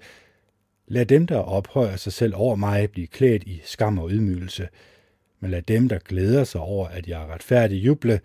Lad 0.88 1.06
dem, 1.06 1.26
der 1.26 1.38
ophøjer 1.38 1.96
sig 1.96 2.12
selv 2.12 2.34
over 2.36 2.56
mig, 2.56 2.90
blive 2.90 3.06
klædt 3.06 3.42
i 3.42 3.60
skam 3.64 3.98
og 3.98 4.10
ydmygelse. 4.10 4.68
Men 5.40 5.50
lad 5.50 5.62
dem, 5.62 5.88
der 5.88 5.98
glæder 5.98 6.44
sig 6.44 6.60
over, 6.60 6.88
at 6.88 7.06
jeg 7.06 7.22
er 7.22 7.26
retfærdig, 7.26 7.86
juble. 7.86 8.20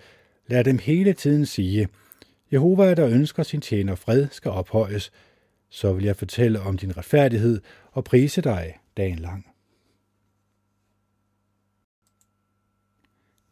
Lad 0.48 0.64
dem 0.64 0.78
hele 0.78 1.14
tiden 1.14 1.46
sige, 1.46 1.88
Jehova, 2.52 2.94
der 2.94 3.08
ønsker 3.08 3.44
sin 3.44 3.62
tjener 3.62 3.96
fred, 3.96 4.28
skal 4.32 4.52
ophøjes. 4.52 5.12
Så 5.70 5.94
vil 5.94 6.06
jeg 6.06 6.16
fortælle 6.16 6.62
om 6.62 6.78
din 6.78 6.98
retfærdighed 6.98 7.62
og 7.92 8.04
prise 8.04 8.42
dig 8.42 8.78
dagen 8.98 9.20
lang. 9.20 9.48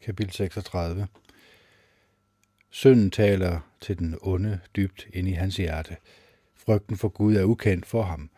Kapitel 0.02 0.34
36 0.34 1.08
Sønnen 2.70 3.12
taler 3.12 3.60
til 3.82 4.00
den 4.00 4.18
onde 4.22 4.60
dybt 4.76 5.08
ind 5.14 5.28
i 5.28 5.32
hans 5.32 5.58
hjerte. 5.58 5.98
Frygten 6.56 6.98
for 6.98 7.10
Gud 7.10 7.36
er 7.36 7.44
ukendt 7.44 7.86
for 7.86 8.04
ham, 8.04 8.30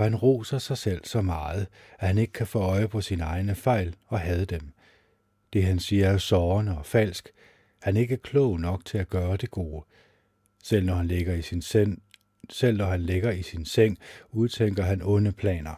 for 0.00 0.04
han 0.04 0.16
roser 0.16 0.58
sig 0.58 0.78
selv 0.78 1.04
så 1.04 1.22
meget, 1.22 1.66
at 1.98 2.06
han 2.06 2.18
ikke 2.18 2.32
kan 2.32 2.46
få 2.46 2.58
øje 2.58 2.88
på 2.88 3.00
sine 3.00 3.22
egne 3.24 3.54
fejl 3.54 3.94
og 4.06 4.20
hade 4.20 4.44
dem. 4.44 4.72
Det 5.52 5.64
han 5.64 5.78
siger 5.78 6.08
er 6.08 6.18
sårende 6.18 6.78
og 6.78 6.86
falsk. 6.86 7.28
Han 7.82 7.96
er 7.96 8.00
ikke 8.00 8.16
klog 8.16 8.60
nok 8.60 8.84
til 8.84 8.98
at 8.98 9.08
gøre 9.08 9.36
det 9.36 9.50
gode. 9.50 9.84
Selv 10.62 10.86
når 10.86 10.94
han 10.94 11.06
ligger 11.06 11.34
i 11.34 11.42
sin 11.42 11.62
seng, 11.62 12.02
selv 12.50 12.78
når 12.78 12.86
han 12.86 13.00
ligger 13.00 13.30
i 13.30 13.42
sin 13.42 13.64
seng, 13.64 13.98
udtænker 14.30 14.82
han 14.82 15.02
onde 15.02 15.32
planer. 15.32 15.74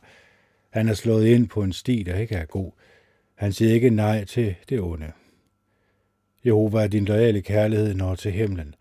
Han 0.70 0.88
er 0.88 0.94
slået 0.94 1.26
ind 1.26 1.48
på 1.48 1.62
en 1.62 1.72
sti, 1.72 2.02
der 2.02 2.16
ikke 2.16 2.34
er 2.34 2.44
god. 2.44 2.72
Han 3.34 3.52
siger 3.52 3.72
ikke 3.72 3.90
nej 3.90 4.24
til 4.24 4.54
det 4.68 4.80
onde. 4.80 5.12
Jehova, 6.46 6.86
din 6.86 7.04
loyale 7.04 7.42
kærlighed 7.42 7.94
når 7.94 8.14
til 8.14 8.32
himlen. 8.32 8.74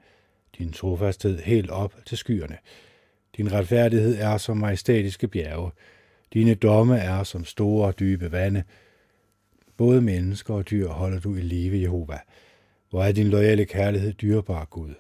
Din 0.57 0.71
trofasthed 0.71 1.39
helt 1.39 1.69
op 1.69 1.93
til 2.05 2.17
skyerne. 2.17 2.57
Din 3.41 3.51
retfærdighed 3.51 4.17
er 4.19 4.37
som 4.37 4.57
majestætiske 4.57 5.27
bjerge. 5.27 5.71
Dine 6.33 6.55
domme 6.55 6.97
er 6.97 7.23
som 7.23 7.45
store 7.45 7.87
og 7.87 7.99
dybe 7.99 8.31
vande. 8.31 8.63
Både 9.77 10.01
mennesker 10.01 10.53
og 10.53 10.69
dyr 10.69 10.87
holder 10.87 11.19
du 11.19 11.35
i 11.35 11.41
live, 11.41 11.81
Jehova. 11.81 12.19
Hvor 12.89 13.03
er 13.03 13.11
din 13.11 13.27
loyale 13.27 13.65
kærlighed 13.65 14.13
dyrbar, 14.13 14.65
Gud. 14.65 14.93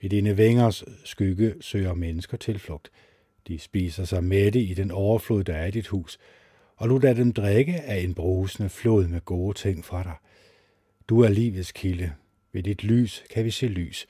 I 0.00 0.08
dine 0.08 0.36
vingers 0.36 0.84
skygge 1.04 1.54
søger 1.60 1.94
mennesker 1.94 2.36
tilflugt. 2.36 2.90
De 3.48 3.58
spiser 3.58 4.04
sig 4.04 4.24
mætte 4.24 4.60
i 4.60 4.74
den 4.74 4.90
overflod, 4.90 5.44
der 5.44 5.54
er 5.54 5.66
i 5.66 5.70
dit 5.70 5.86
hus, 5.86 6.18
og 6.76 6.88
du 6.88 6.98
lader 6.98 7.14
dem 7.14 7.32
drikke 7.32 7.80
af 7.80 7.96
en 7.96 8.14
brusende 8.14 8.68
flod 8.68 9.08
med 9.08 9.20
gode 9.20 9.58
ting 9.58 9.84
fra 9.84 10.02
dig. 10.02 10.16
Du 11.08 11.20
er 11.20 11.28
livets 11.28 11.72
kilde. 11.72 12.12
Ved 12.52 12.62
dit 12.62 12.84
lys 12.84 13.24
kan 13.30 13.44
vi 13.44 13.50
se 13.50 13.66
lys. 13.66 14.06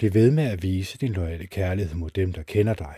Bliv 0.00 0.14
ved 0.14 0.30
med 0.30 0.44
at 0.44 0.62
vise 0.62 0.98
din 0.98 1.12
loyale 1.12 1.46
kærlighed 1.46 1.94
mod 1.94 2.10
dem, 2.10 2.32
der 2.32 2.42
kender 2.42 2.74
dig. 2.74 2.96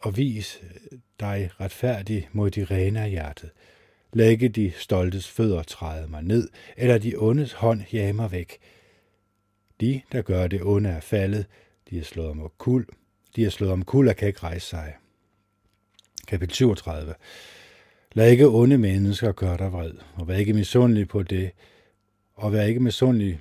Og 0.00 0.16
vis 0.16 0.60
øh, 0.62 0.98
dig 1.20 1.50
retfærdig 1.60 2.28
mod 2.32 2.50
de 2.50 2.64
rene 2.64 3.00
af 3.00 3.10
hjertet. 3.10 3.50
Lad 4.12 4.30
ikke 4.30 4.48
de 4.48 4.72
stoltes 4.76 5.28
fødder 5.28 5.62
træde 5.62 6.08
mig 6.08 6.22
ned, 6.22 6.48
eller 6.76 6.98
de 6.98 7.16
ondes 7.16 7.52
hånd 7.52 7.82
jage 7.92 8.12
mig 8.12 8.32
væk. 8.32 8.58
De, 9.80 10.00
der 10.12 10.22
gør 10.22 10.46
det 10.46 10.62
onde, 10.62 10.90
er 10.90 11.00
faldet. 11.00 11.46
De 11.90 11.98
er 11.98 12.04
slået 12.04 12.30
om 12.30 12.50
kul. 12.58 12.86
De 13.36 13.44
er 13.44 13.50
slået 13.50 13.72
om 13.72 13.84
kul 13.84 14.08
og 14.08 14.16
kan 14.16 14.28
ikke 14.28 14.42
rejse 14.42 14.66
sig. 14.66 14.94
Kapitel 16.28 16.54
37 16.54 17.14
Lad 18.12 18.30
ikke 18.30 18.48
onde 18.48 18.78
mennesker 18.78 19.32
gøre 19.32 19.56
dig 19.56 19.72
vred, 19.72 19.92
og 20.14 20.28
vær 20.28 20.36
ikke 20.36 20.52
misundelig 20.52 21.08
på 21.08 21.22
det, 21.22 21.50
og 22.34 22.52
vær 22.52 22.62
ikke 22.62 22.80
misundelig 22.80 23.40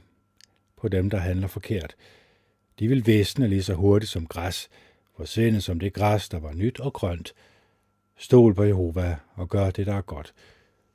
på 0.77 0.88
dem, 0.88 1.10
der 1.10 1.17
handler 1.17 1.48
forkert. 1.48 1.96
De 2.79 2.88
vil 2.88 3.07
væsne 3.07 3.48
lige 3.48 3.63
så 3.63 3.74
hurtigt 3.74 4.12
som 4.12 4.27
græs, 4.27 4.69
forsvinde 5.15 5.62
som 5.62 5.79
det 5.79 5.93
græs, 5.93 6.29
der 6.29 6.39
var 6.39 6.53
nyt 6.53 6.79
og 6.79 6.93
grønt. 6.93 7.34
Stol 8.17 8.55
på 8.55 8.63
Jehova 8.63 9.17
og 9.34 9.50
gør 9.50 9.72
det, 9.72 9.86
der 9.86 9.93
er 9.93 10.01
godt. 10.01 10.34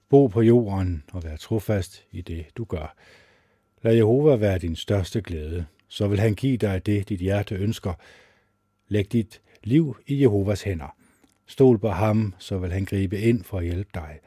Bo 0.08 0.26
på 0.26 0.42
jorden 0.42 1.04
og 1.12 1.24
vær 1.24 1.36
trofast 1.36 2.04
i 2.10 2.20
det, 2.20 2.46
du 2.56 2.64
gør. 2.64 2.96
Lad 3.82 3.94
Jehova 3.94 4.36
være 4.36 4.58
din 4.58 4.76
største 4.76 5.20
glæde, 5.20 5.66
så 5.88 6.08
vil 6.08 6.20
han 6.20 6.34
give 6.34 6.56
dig 6.56 6.86
det, 6.86 7.08
dit 7.08 7.20
hjerte 7.20 7.54
ønsker. 7.54 7.94
Læg 8.88 9.12
dit 9.12 9.40
liv 9.64 9.96
i 10.06 10.22
Jehovas 10.22 10.62
hænder. 10.62 10.96
Stol 11.46 11.78
på 11.78 11.88
ham, 11.88 12.34
så 12.38 12.58
vil 12.58 12.72
han 12.72 12.84
gribe 12.84 13.20
ind 13.20 13.44
for 13.44 13.58
at 13.58 13.64
hjælpe 13.64 13.90
dig. 13.94 14.18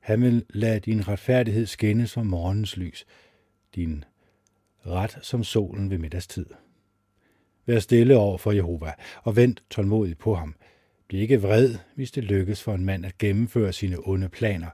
Han 0.00 0.22
vil 0.22 0.44
lade 0.50 0.80
din 0.80 1.08
retfærdighed 1.08 1.66
skinne 1.66 2.06
som 2.06 2.26
morgens 2.26 2.76
lys, 2.76 3.06
din 3.74 4.04
ret 4.86 5.18
som 5.22 5.44
solen 5.44 5.90
ved 5.90 5.98
middagstid. 5.98 6.46
Vær 7.66 7.78
stille 7.78 8.16
over 8.16 8.38
for 8.38 8.52
Jehova, 8.52 8.92
og 9.22 9.36
vent 9.36 9.62
tålmodigt 9.70 10.18
på 10.18 10.34
ham. 10.34 10.54
Bliv 11.08 11.20
ikke 11.20 11.42
vred, 11.42 11.74
hvis 11.94 12.10
det 12.10 12.24
lykkes 12.24 12.62
for 12.62 12.74
en 12.74 12.84
mand 12.84 13.06
at 13.06 13.18
gennemføre 13.18 13.72
sine 13.72 13.96
onde 14.08 14.28
planer. 14.28 14.70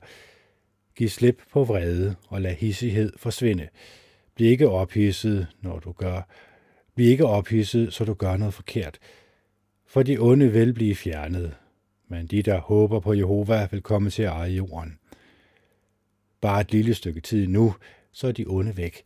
Giv 0.97 1.09
slip 1.09 1.43
på 1.53 1.65
vrede 1.65 2.15
og 2.29 2.41
lad 2.41 2.55
hissighed 2.55 3.13
forsvinde. 3.17 3.69
Bliv 4.35 4.51
ikke 4.51 4.69
ophidset, 4.69 5.47
når 5.61 5.79
du 5.79 5.93
gør. 5.93 6.29
Bliv 6.95 7.09
ikke 7.09 7.27
ophidset, 7.27 7.93
så 7.93 8.05
du 8.05 8.15
gør 8.15 8.37
noget 8.37 8.55
forkert. 8.55 8.99
For 9.87 10.03
de 10.03 10.19
onde 10.19 10.53
vil 10.53 10.73
blive 10.75 10.95
fjernet, 10.95 11.55
men 12.09 12.27
de, 12.27 12.43
der 12.43 12.61
håber 12.61 13.01
på 13.01 13.15
Jehova, 13.15 13.69
vil 13.71 13.83
komme 13.83 14.11
til 14.11 14.23
at 14.23 14.29
eje 14.29 14.51
jorden. 14.51 14.99
Bare 16.41 16.61
et 16.61 16.73
lille 16.73 16.95
stykke 16.95 17.21
tid 17.21 17.47
nu, 17.47 17.75
så 18.13 18.29
er 18.29 18.33
de 18.33 18.45
onde 18.49 18.77
væk. 18.77 19.03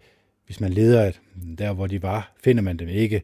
Hvis 0.48 0.60
man 0.60 0.72
leder 0.72 1.12
der, 1.58 1.72
hvor 1.72 1.86
de 1.86 2.02
var, 2.02 2.32
finder 2.44 2.62
man 2.62 2.76
dem 2.76 2.88
ikke. 2.88 3.22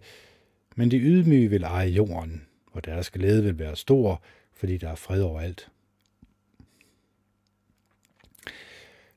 Men 0.77 0.91
de 0.91 0.99
ydmyge 0.99 1.51
vil 1.51 1.63
eje 1.63 1.89
jorden, 1.89 2.47
og 2.67 2.85
deres 2.85 3.11
glæde 3.11 3.43
vil 3.43 3.59
være 3.59 3.77
stor, 3.77 4.23
fordi 4.55 4.77
der 4.77 4.89
er 4.89 4.95
fred 4.95 5.23
overalt. 5.23 5.69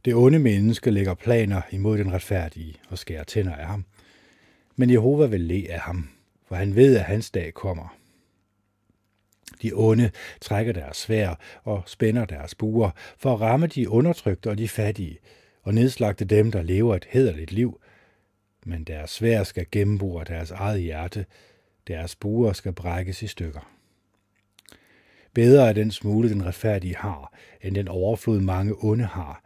Det 0.05 0.15
onde 0.15 0.39
menneske 0.39 0.91
lægger 0.91 1.13
planer 1.13 1.61
imod 1.71 1.97
den 1.97 2.13
retfærdige 2.13 2.75
og 2.89 2.97
skærer 2.97 3.23
tænder 3.23 3.55
af 3.55 3.67
ham. 3.67 3.85
Men 4.75 4.89
Jehova 4.89 5.25
vil 5.25 5.41
le 5.41 5.67
af 5.69 5.79
ham, 5.79 6.09
for 6.47 6.55
han 6.55 6.75
ved, 6.75 6.97
at 6.97 7.03
hans 7.03 7.31
dag 7.31 7.53
kommer. 7.53 7.97
De 9.61 9.71
onde 9.73 10.11
trækker 10.41 10.73
deres 10.73 10.97
svær 10.97 11.39
og 11.63 11.83
spænder 11.85 12.25
deres 12.25 12.55
buer 12.55 12.89
for 13.17 13.33
at 13.33 13.41
ramme 13.41 13.67
de 13.67 13.89
undertrykte 13.89 14.49
og 14.49 14.57
de 14.57 14.67
fattige, 14.67 15.19
og 15.61 15.73
nedslagte 15.73 16.25
dem, 16.25 16.51
der 16.51 16.61
lever 16.61 16.95
et 16.95 17.07
hederligt 17.09 17.51
liv. 17.51 17.79
Men 18.67 18.83
deres 18.83 19.09
svær 19.09 19.43
skal 19.43 19.65
gennembore 19.71 20.23
deres 20.23 20.51
eget 20.51 20.81
hjerte, 20.81 21.25
deres 21.87 22.15
buer 22.15 22.53
skal 22.53 22.73
brækkes 22.73 23.23
i 23.23 23.27
stykker. 23.27 23.71
Bedre 25.33 25.69
er 25.69 25.73
den 25.73 25.91
smule, 25.91 26.29
den 26.29 26.45
retfærdige 26.45 26.95
har, 26.95 27.33
end 27.61 27.75
den 27.75 27.87
overflod 27.87 28.39
mange 28.39 28.75
onde 28.83 29.03
har, 29.03 29.43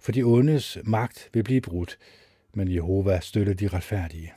for 0.00 0.12
de 0.12 0.22
ondes 0.22 0.78
magt 0.84 1.30
vil 1.32 1.42
blive 1.42 1.60
brudt, 1.60 1.98
men 2.54 2.74
Jehova 2.74 3.20
støtter 3.20 3.54
de 3.54 3.68
retfærdige. 3.68 4.32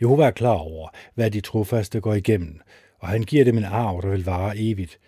Jehova 0.00 0.26
er 0.26 0.30
klar 0.30 0.58
over, 0.58 0.88
hvad 1.14 1.30
de 1.30 1.40
trofaste 1.40 2.00
går 2.00 2.14
igennem, 2.14 2.60
og 2.98 3.08
han 3.08 3.22
giver 3.22 3.44
dem 3.44 3.58
en 3.58 3.64
arv, 3.64 4.02
der 4.02 4.08
vil 4.08 4.24
vare 4.24 4.58
evigt. 4.58 4.98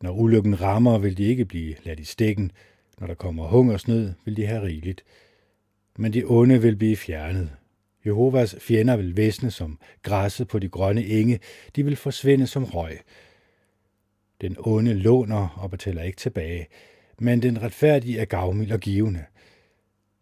Når 0.00 0.12
ulykken 0.12 0.60
rammer, 0.60 0.98
vil 0.98 1.18
de 1.18 1.24
ikke 1.24 1.44
blive 1.44 1.74
ladt 1.84 2.00
i 2.00 2.04
stikken. 2.04 2.52
Når 2.98 3.06
der 3.06 3.14
kommer 3.14 3.46
hungersnød, 3.46 4.12
vil 4.24 4.36
de 4.36 4.46
have 4.46 4.62
rigeligt. 4.62 5.04
Men 5.98 6.12
de 6.12 6.24
onde 6.24 6.62
vil 6.62 6.76
blive 6.76 6.96
fjernet. 6.96 7.50
Jehovas 8.06 8.56
fjender 8.60 8.96
vil 8.96 9.16
væsne 9.16 9.50
som 9.50 9.78
græsset 10.02 10.48
på 10.48 10.58
de 10.58 10.68
grønne 10.68 11.06
enge. 11.06 11.40
De 11.76 11.84
vil 11.84 11.96
forsvinde 11.96 12.46
som 12.46 12.64
røg. 12.64 13.00
Den 14.40 14.56
onde 14.58 14.94
låner 14.94 15.48
og 15.48 15.70
betaler 15.70 16.02
ikke 16.02 16.16
tilbage, 16.16 16.66
men 17.18 17.42
den 17.42 17.62
retfærdige 17.62 18.18
er 18.18 18.24
gavmild 18.24 18.72
og 18.72 18.80
givende. 18.80 19.24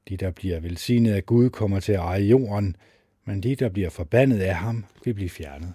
De, 0.09 0.17
der 0.17 0.31
bliver 0.31 0.61
velsignet 0.61 1.13
af 1.13 1.27
Gud, 1.27 1.51
kommer 1.51 1.81
til 1.81 1.93
at 1.93 1.99
eje 1.99 2.23
jorden, 2.23 2.77
men 3.25 3.43
de, 3.43 3.55
der 3.55 3.69
bliver 3.69 3.91
forbandet 3.91 4.41
af 4.41 4.55
ham, 4.55 4.85
vil 5.05 5.15
blive 5.15 5.31
fjernet. 5.31 5.73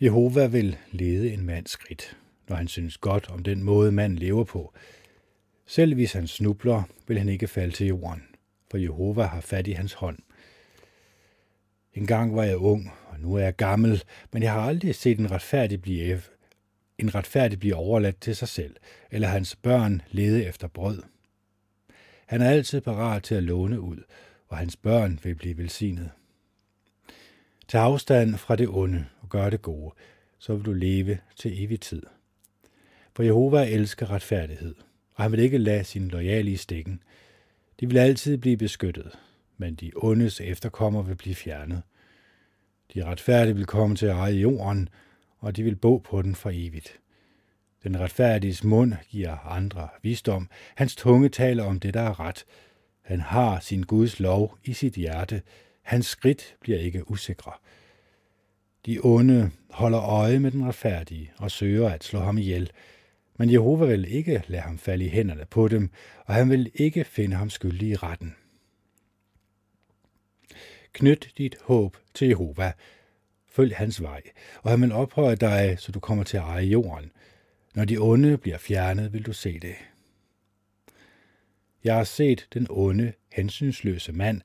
Jehova 0.00 0.46
vil 0.46 0.76
lede 0.90 1.32
en 1.32 1.46
mands 1.46 1.70
skridt, 1.70 2.16
når 2.48 2.56
han 2.56 2.68
synes 2.68 2.98
godt 2.98 3.30
om 3.30 3.42
den 3.42 3.62
måde, 3.62 3.92
manden 3.92 4.18
lever 4.18 4.44
på. 4.44 4.74
Selv 5.66 5.94
hvis 5.94 6.12
han 6.12 6.26
snubler, 6.26 6.82
vil 7.06 7.18
han 7.18 7.28
ikke 7.28 7.48
falde 7.48 7.72
til 7.72 7.86
jorden, 7.86 8.22
for 8.70 8.78
Jehova 8.78 9.22
har 9.22 9.40
fat 9.40 9.66
i 9.66 9.72
hans 9.72 9.92
hånd. 9.92 10.18
En 11.94 12.06
gang 12.06 12.36
var 12.36 12.44
jeg 12.44 12.56
ung, 12.56 12.92
og 13.06 13.20
nu 13.20 13.34
er 13.34 13.42
jeg 13.42 13.56
gammel, 13.56 14.02
men 14.32 14.42
jeg 14.42 14.52
har 14.52 14.60
aldrig 14.60 14.94
set 14.94 15.18
en 15.18 15.30
retfærdig 15.30 15.82
blive, 15.82 16.20
en 16.98 17.14
retfærdig 17.14 17.58
blive 17.58 17.74
overladt 17.74 18.20
til 18.20 18.36
sig 18.36 18.48
selv, 18.48 18.76
eller 19.10 19.28
hans 19.28 19.56
børn 19.56 20.02
lede 20.10 20.44
efter 20.44 20.68
brød. 20.68 21.02
Han 22.26 22.40
er 22.40 22.50
altid 22.50 22.80
parat 22.80 23.22
til 23.22 23.34
at 23.34 23.42
låne 23.42 23.80
ud, 23.80 23.98
og 24.48 24.56
hans 24.56 24.76
børn 24.76 25.20
vil 25.22 25.34
blive 25.34 25.58
velsignet. 25.58 26.10
Tag 27.68 27.80
afstand 27.80 28.36
fra 28.36 28.56
det 28.56 28.68
onde 28.68 29.06
og 29.20 29.28
gør 29.28 29.50
det 29.50 29.62
gode, 29.62 29.94
så 30.38 30.54
vil 30.54 30.64
du 30.64 30.72
leve 30.72 31.18
til 31.36 31.64
evig 31.64 31.80
tid. 31.80 32.02
For 33.18 33.22
Jehova 33.22 33.64
elsker 33.64 34.10
retfærdighed, 34.10 34.74
og 35.14 35.22
han 35.22 35.32
vil 35.32 35.40
ikke 35.40 35.58
lade 35.58 35.84
sin 35.84 36.08
lojale 36.08 36.50
i 36.50 36.56
stikken. 36.56 37.02
De 37.80 37.86
vil 37.88 37.98
altid 37.98 38.38
blive 38.38 38.56
beskyttet, 38.56 39.18
men 39.56 39.74
de 39.74 39.92
ondes 39.96 40.40
efterkommer 40.40 41.02
vil 41.02 41.14
blive 41.14 41.34
fjernet. 41.34 41.82
De 42.94 43.04
retfærdige 43.04 43.56
vil 43.56 43.66
komme 43.66 43.96
til 43.96 44.06
at 44.06 44.12
eje 44.16 44.32
jorden, 44.32 44.88
og 45.38 45.56
de 45.56 45.62
vil 45.62 45.76
bo 45.76 45.96
på 45.96 46.22
den 46.22 46.34
for 46.34 46.50
evigt. 46.54 46.98
Den 47.82 48.00
retfærdiges 48.00 48.64
mund 48.64 48.94
giver 49.08 49.36
andre 49.36 49.88
visdom. 50.02 50.50
Hans 50.74 50.96
tunge 50.96 51.28
taler 51.28 51.64
om 51.64 51.80
det, 51.80 51.94
der 51.94 52.02
er 52.02 52.20
ret. 52.20 52.44
Han 53.02 53.20
har 53.20 53.60
sin 53.60 53.82
Guds 53.82 54.20
lov 54.20 54.58
i 54.64 54.72
sit 54.72 54.94
hjerte. 54.94 55.42
Hans 55.82 56.06
skridt 56.06 56.56
bliver 56.60 56.78
ikke 56.78 57.10
usikre. 57.10 57.52
De 58.86 58.98
onde 59.02 59.50
holder 59.70 60.00
øje 60.00 60.38
med 60.38 60.50
den 60.50 60.66
retfærdige 60.66 61.32
og 61.38 61.50
søger 61.50 61.88
at 61.88 62.04
slå 62.04 62.20
ham 62.20 62.38
ihjel. 62.38 62.70
Men 63.38 63.50
Jehova 63.50 63.86
vil 63.86 64.14
ikke 64.14 64.42
lade 64.46 64.62
ham 64.62 64.78
falde 64.78 65.04
i 65.04 65.08
hænderne 65.08 65.44
på 65.50 65.68
dem, 65.68 65.90
og 66.26 66.34
han 66.34 66.50
vil 66.50 66.70
ikke 66.74 67.04
finde 67.04 67.36
ham 67.36 67.50
skyldig 67.50 67.88
i 67.88 67.96
retten. 67.96 68.36
Knyt 70.92 71.32
dit 71.38 71.56
håb 71.62 71.96
til 72.14 72.28
Jehova. 72.28 72.72
Følg 73.50 73.76
hans 73.76 74.02
vej, 74.02 74.22
og 74.62 74.70
han 74.70 74.80
vil 74.80 74.92
ophøje 74.92 75.36
dig, 75.36 75.76
så 75.78 75.92
du 75.92 76.00
kommer 76.00 76.24
til 76.24 76.36
at 76.36 76.42
eje 76.42 76.64
jorden. 76.64 77.12
Når 77.74 77.84
de 77.84 77.98
onde 77.98 78.38
bliver 78.38 78.58
fjernet, 78.58 79.12
vil 79.12 79.26
du 79.26 79.32
se 79.32 79.58
det. 79.58 79.74
Jeg 81.84 81.96
har 81.96 82.04
set 82.04 82.48
den 82.54 82.66
onde, 82.70 83.12
hensynsløse 83.32 84.12
mand 84.12 84.40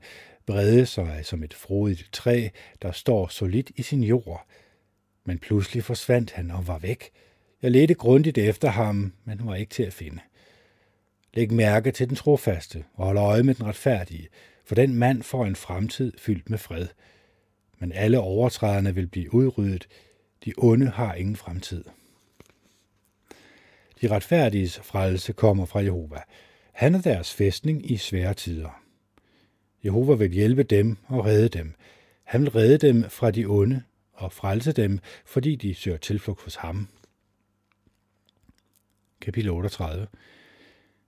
brede 0.46 0.86
sig 0.86 1.26
som 1.26 1.42
et 1.42 1.54
frodigt 1.54 2.08
træ, 2.12 2.48
der 2.82 2.92
står 2.92 3.28
solidt 3.28 3.70
i 3.76 3.82
sin 3.82 4.02
jord. 4.02 4.46
Men 5.24 5.38
pludselig 5.38 5.84
forsvandt 5.84 6.32
han 6.32 6.50
og 6.50 6.66
var 6.66 6.78
væk. 6.78 7.10
Jeg 7.62 7.70
ledte 7.70 7.94
grundigt 7.94 8.38
efter 8.38 8.68
ham, 8.68 9.12
men 9.24 9.38
han 9.38 9.48
var 9.48 9.54
ikke 9.54 9.70
til 9.70 9.82
at 9.82 9.92
finde. 9.92 10.20
Læg 11.34 11.52
mærke 11.52 11.90
til 11.90 12.08
den 12.08 12.16
trofaste 12.16 12.84
og 12.94 13.06
hold 13.06 13.18
øje 13.18 13.42
med 13.42 13.54
den 13.54 13.66
retfærdige, 13.66 14.28
for 14.64 14.74
den 14.74 14.94
mand 14.94 15.22
får 15.22 15.46
en 15.46 15.56
fremtid 15.56 16.12
fyldt 16.18 16.50
med 16.50 16.58
fred. 16.58 16.86
Men 17.78 17.92
alle 17.92 18.20
overtræderne 18.20 18.94
vil 18.94 19.06
blive 19.06 19.34
udryddet. 19.34 19.88
De 20.44 20.52
onde 20.56 20.88
har 20.88 21.14
ingen 21.14 21.36
fremtid. 21.36 21.84
De 24.00 24.08
retfærdiges 24.08 24.78
frelse 24.78 25.32
kommer 25.32 25.64
fra 25.64 25.80
Jehova. 25.80 26.18
Han 26.72 26.94
er 26.94 27.00
deres 27.00 27.34
fæstning 27.34 27.90
i 27.90 27.96
svære 27.96 28.34
tider. 28.34 28.82
Jehova 29.84 30.14
vil 30.14 30.30
hjælpe 30.30 30.62
dem 30.62 30.96
og 31.06 31.24
redde 31.24 31.48
dem. 31.48 31.74
Han 32.24 32.42
vil 32.42 32.50
redde 32.50 32.78
dem 32.78 33.04
fra 33.10 33.30
de 33.30 33.44
onde 33.44 33.82
og 34.12 34.32
frelse 34.32 34.72
dem, 34.72 34.98
fordi 35.24 35.56
de 35.56 35.74
søger 35.74 35.96
tilflugt 35.96 36.42
hos 36.42 36.54
ham. 36.54 36.88
Kapitel 39.24 39.50
38 39.50 40.06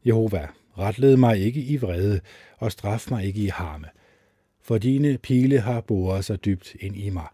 Jehova, 0.07 0.49
retled 0.79 1.17
mig 1.17 1.39
ikke 1.39 1.61
i 1.61 1.77
vrede, 1.77 2.21
og 2.59 2.73
straf 2.73 3.11
mig 3.11 3.25
ikke 3.25 3.41
i 3.41 3.47
harme. 3.47 3.87
For 4.63 4.79
dine 4.79 5.19
pile 5.19 5.61
har 5.61 5.81
boret 5.81 6.25
sig 6.25 6.45
dybt 6.45 6.75
ind 6.81 6.97
i 6.97 7.11
mig, 7.11 7.27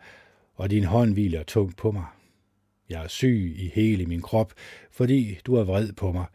og 0.54 0.70
din 0.70 0.84
hånd 0.84 1.12
hviler 1.12 1.42
tungt 1.42 1.76
på 1.76 1.90
mig. 1.90 2.04
Jeg 2.88 3.04
er 3.04 3.08
syg 3.08 3.54
i 3.56 3.70
hele 3.74 4.06
min 4.06 4.22
krop, 4.22 4.52
fordi 4.90 5.38
du 5.46 5.54
er 5.54 5.64
vred 5.64 5.92
på 5.92 6.12
mig. 6.12 6.26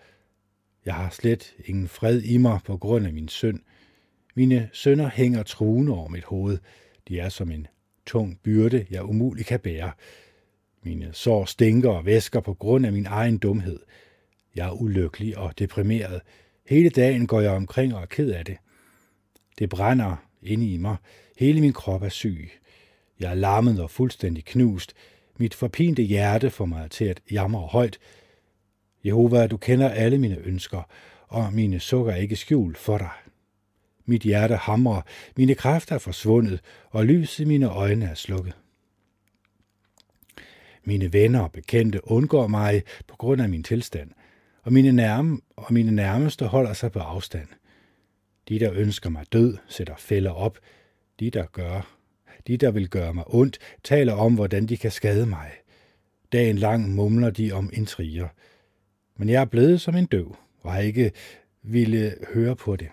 Jeg 0.86 0.94
har 0.94 1.10
slet 1.10 1.56
ingen 1.66 1.88
fred 1.88 2.22
i 2.22 2.38
mig 2.38 2.60
på 2.66 2.78
grund 2.78 3.08
af 3.08 3.14
min 3.14 3.28
synd. 3.28 3.60
Mine 4.36 4.70
sønner 4.74 5.10
hænger 5.10 5.44
truende 5.44 5.94
over 5.94 6.10
mit 6.10 6.24
hoved. 6.24 6.58
De 7.08 7.20
er 7.20 7.30
som 7.30 7.52
en 7.52 7.68
tung 8.06 8.40
byrde, 8.44 8.86
jeg 8.90 9.04
umuligt 9.04 9.48
kan 9.48 9.60
bære. 9.60 9.92
Mine 10.84 11.10
sår 11.14 11.46
stinker 11.46 11.90
og 11.90 12.06
væsker 12.06 12.40
på 12.40 12.54
grund 12.54 12.86
af 12.86 12.92
min 12.94 13.06
egen 13.06 13.38
dumhed. 13.38 13.80
Jeg 14.58 14.68
er 14.68 14.82
ulykkelig 14.82 15.38
og 15.38 15.60
deprimeret. 15.60 16.22
Hele 16.66 16.90
dagen 16.90 17.28
går 17.28 17.42
jeg 17.42 17.52
omkring 17.52 17.96
og 17.96 18.02
er 18.02 18.06
ked 18.06 18.32
af 18.32 18.46
det. 18.46 18.58
Det 19.60 19.70
brænder 19.70 20.16
inde 20.42 20.74
i 20.74 20.78
mig. 20.78 20.96
Hele 21.38 21.62
min 21.62 21.74
krop 21.74 22.04
er 22.04 22.10
syg. 22.10 22.52
Jeg 23.20 23.32
er 23.32 23.36
lammet 23.36 23.80
og 23.80 23.92
fuldstændig 23.92 24.46
knust. 24.46 24.94
Mit 25.38 25.54
forpinte 25.54 26.04
hjerte 26.04 26.50
får 26.50 26.66
mig 26.66 26.92
til 26.92 27.06
at 27.06 27.22
jamre 27.32 27.62
højt. 27.62 28.00
Jehova, 29.06 29.48
du 29.48 29.58
kender 29.58 29.90
alle 29.90 30.18
mine 30.18 30.38
ønsker, 30.38 30.82
og 31.28 31.54
mine 31.54 31.80
sukker 31.80 32.12
er 32.12 32.18
ikke 32.18 32.36
skjult 32.36 32.78
for 32.78 32.98
dig. 32.98 33.10
Mit 34.06 34.22
hjerte 34.22 34.56
hamrer, 34.56 35.02
mine 35.36 35.56
kræfter 35.56 35.96
er 35.96 36.00
forsvundet, 36.00 36.62
og 36.90 37.06
lyset 37.06 37.40
i 37.40 37.48
mine 37.48 37.70
øjne 37.70 38.06
er 38.06 38.14
slukket. 38.14 38.54
Mine 40.84 41.14
venner 41.14 41.40
og 41.40 41.52
bekendte 41.52 42.12
undgår 42.12 42.48
mig 42.48 42.84
på 43.08 43.16
grund 43.16 43.42
af 43.42 43.50
min 43.50 43.64
tilstand, 43.64 44.12
og 44.68 44.74
mine, 44.74 44.92
nærme, 44.92 45.40
og 45.56 45.74
mine 45.74 45.92
nærmeste 45.92 46.46
holder 46.46 46.74
sig 46.74 46.92
på 46.92 47.00
afstand. 47.00 47.48
De, 48.50 48.60
der 48.60 48.74
ønsker 48.74 49.10
mig 49.10 49.26
død, 49.34 49.58
sætter 49.68 49.96
fælder 49.98 50.32
op. 50.32 50.58
De, 51.20 51.30
der 51.30 51.46
gør, 51.46 51.98
de, 52.48 52.58
der 52.58 52.72
vil 52.72 52.90
gøre 52.90 53.14
mig 53.14 53.24
ondt, 53.28 53.60
taler 53.84 54.14
om, 54.14 54.36
hvordan 54.36 54.66
de 54.66 54.78
kan 54.78 54.92
skade 54.92 55.26
mig. 55.26 55.52
Dagen 56.32 56.58
lang 56.58 56.96
mumler 56.96 57.30
de 57.30 57.52
om 57.52 57.70
intriger. 57.74 58.28
Men 59.18 59.30
jeg 59.30 59.42
er 59.42 59.46
blevet 59.46 59.82
som 59.82 59.96
en 59.96 60.06
døv, 60.06 60.36
og 60.62 60.74
har 60.74 60.80
ikke 60.80 61.12
ville 61.64 62.16
høre 62.34 62.56
på 62.56 62.76
det. 62.76 62.88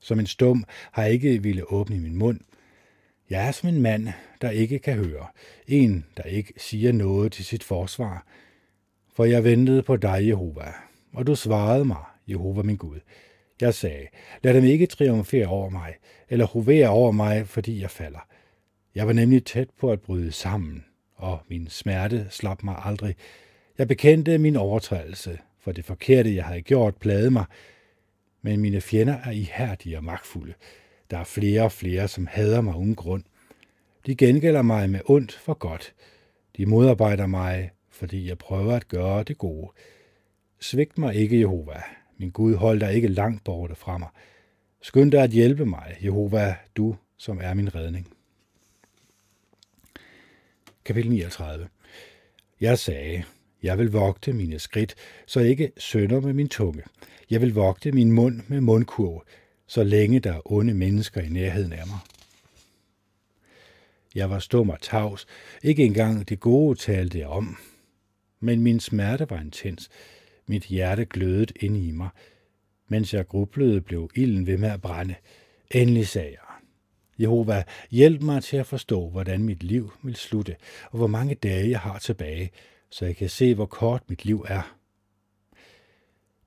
Som 0.00 0.20
en 0.20 0.26
stum 0.26 0.64
har 0.92 1.02
jeg 1.02 1.12
ikke 1.12 1.42
ville 1.42 1.72
åbne 1.72 2.00
min 2.00 2.16
mund. 2.16 2.40
Jeg 3.30 3.48
er 3.48 3.52
som 3.52 3.68
en 3.68 3.82
mand, 3.82 4.08
der 4.40 4.50
ikke 4.50 4.78
kan 4.78 4.94
høre. 4.94 5.26
En, 5.66 6.06
der 6.16 6.22
ikke 6.22 6.52
siger 6.56 6.92
noget 6.92 7.32
til 7.32 7.44
sit 7.44 7.64
forsvar. 7.64 8.26
For 9.14 9.24
jeg 9.24 9.44
ventede 9.44 9.82
på 9.82 9.96
dig, 9.96 10.26
Jehova, 10.26 10.72
og 11.16 11.26
du 11.26 11.34
svarede 11.34 11.84
mig, 11.84 12.04
Jehova 12.28 12.62
min 12.62 12.76
Gud. 12.76 13.00
Jeg 13.60 13.74
sagde, 13.74 14.06
lad 14.42 14.54
dem 14.54 14.64
ikke 14.64 14.86
triumfere 14.86 15.46
over 15.46 15.70
mig, 15.70 15.94
eller 16.28 16.46
hovere 16.46 16.88
over 16.88 17.12
mig, 17.12 17.48
fordi 17.48 17.80
jeg 17.80 17.90
falder. 17.90 18.28
Jeg 18.94 19.06
var 19.06 19.12
nemlig 19.12 19.44
tæt 19.44 19.68
på 19.80 19.92
at 19.92 20.00
bryde 20.00 20.32
sammen, 20.32 20.84
og 21.14 21.38
min 21.48 21.68
smerte 21.68 22.26
slap 22.30 22.62
mig 22.62 22.76
aldrig. 22.84 23.14
Jeg 23.78 23.88
bekendte 23.88 24.38
min 24.38 24.56
overtrædelse, 24.56 25.38
for 25.60 25.72
det 25.72 25.84
forkerte, 25.84 26.34
jeg 26.34 26.44
havde 26.44 26.62
gjort, 26.62 26.96
plagede 26.96 27.30
mig, 27.30 27.44
men 28.42 28.60
mine 28.60 28.80
fjender 28.80 29.18
er 29.24 29.30
ihærdige 29.30 29.96
og 29.96 30.04
magtfulde. 30.04 30.54
Der 31.10 31.18
er 31.18 31.24
flere 31.24 31.62
og 31.62 31.72
flere, 31.72 32.08
som 32.08 32.26
hader 32.26 32.60
mig 32.60 32.76
uden 32.76 32.94
grund. 32.94 33.24
De 34.06 34.16
gengælder 34.16 34.62
mig 34.62 34.90
med 34.90 35.00
ondt 35.04 35.32
for 35.32 35.54
godt. 35.54 35.94
De 36.56 36.66
modarbejder 36.66 37.26
mig, 37.26 37.70
fordi 37.90 38.28
jeg 38.28 38.38
prøver 38.38 38.72
at 38.76 38.88
gøre 38.88 39.22
det 39.22 39.38
gode. 39.38 39.68
Svigt 40.70 40.98
mig 40.98 41.14
ikke, 41.14 41.40
Jehova. 41.40 41.82
Min 42.18 42.30
Gud, 42.30 42.54
hold 42.54 42.80
dig 42.80 42.94
ikke 42.94 43.08
langt 43.08 43.44
borte 43.44 43.74
fra 43.74 43.98
mig. 43.98 44.08
Skynd 44.82 45.12
dig 45.12 45.22
at 45.22 45.30
hjælpe 45.30 45.66
mig, 45.66 45.96
Jehova, 46.04 46.56
du, 46.76 46.96
som 47.16 47.40
er 47.42 47.54
min 47.54 47.74
redning. 47.74 48.08
Kapitel 50.84 51.10
39 51.10 51.68
Jeg 52.60 52.78
sagde, 52.78 53.24
jeg 53.62 53.78
vil 53.78 53.92
vogte 53.92 54.32
mine 54.32 54.58
skridt, 54.58 54.94
så 55.26 55.40
ikke 55.40 55.72
sønder 55.78 56.20
med 56.20 56.32
min 56.32 56.48
tunge. 56.48 56.82
Jeg 57.30 57.40
vil 57.40 57.54
vogte 57.54 57.92
min 57.92 58.12
mund 58.12 58.40
med 58.48 58.60
mundkurv, 58.60 59.24
så 59.66 59.84
længe 59.84 60.20
der 60.20 60.32
er 60.32 60.52
onde 60.52 60.74
mennesker 60.74 61.20
i 61.20 61.28
nærheden 61.28 61.72
af 61.72 61.86
mig. 61.86 61.98
Jeg 64.14 64.30
var 64.30 64.38
stum 64.38 64.70
og 64.70 64.80
tavs. 64.80 65.26
Ikke 65.62 65.84
engang 65.84 66.28
det 66.28 66.40
gode 66.40 66.78
talte 66.78 67.18
jeg 67.18 67.28
om. 67.28 67.56
Men 68.40 68.60
min 68.60 68.80
smerte 68.80 69.30
var 69.30 69.40
intens. 69.40 69.90
Mit 70.46 70.64
hjerte 70.64 71.04
glødede 71.04 71.52
ind 71.60 71.76
i 71.76 71.90
mig. 71.90 72.08
Mens 72.88 73.14
jeg 73.14 73.28
grublede, 73.28 73.80
blev 73.80 74.10
ilden 74.14 74.46
ved 74.46 74.58
med 74.58 74.70
at 74.70 74.82
brænde. 74.82 75.14
Endelig 75.70 76.08
sagde 76.08 76.30
jeg, 76.30 76.46
Jehova, 77.18 77.64
hjælp 77.90 78.22
mig 78.22 78.42
til 78.42 78.56
at 78.56 78.66
forstå, 78.66 79.08
hvordan 79.08 79.42
mit 79.44 79.62
liv 79.62 79.92
vil 80.02 80.16
slutte, 80.16 80.56
og 80.90 80.98
hvor 80.98 81.06
mange 81.06 81.34
dage 81.34 81.70
jeg 81.70 81.80
har 81.80 81.98
tilbage, 81.98 82.50
så 82.90 83.04
jeg 83.06 83.16
kan 83.16 83.28
se, 83.28 83.54
hvor 83.54 83.66
kort 83.66 84.02
mit 84.08 84.24
liv 84.24 84.44
er. 84.48 84.76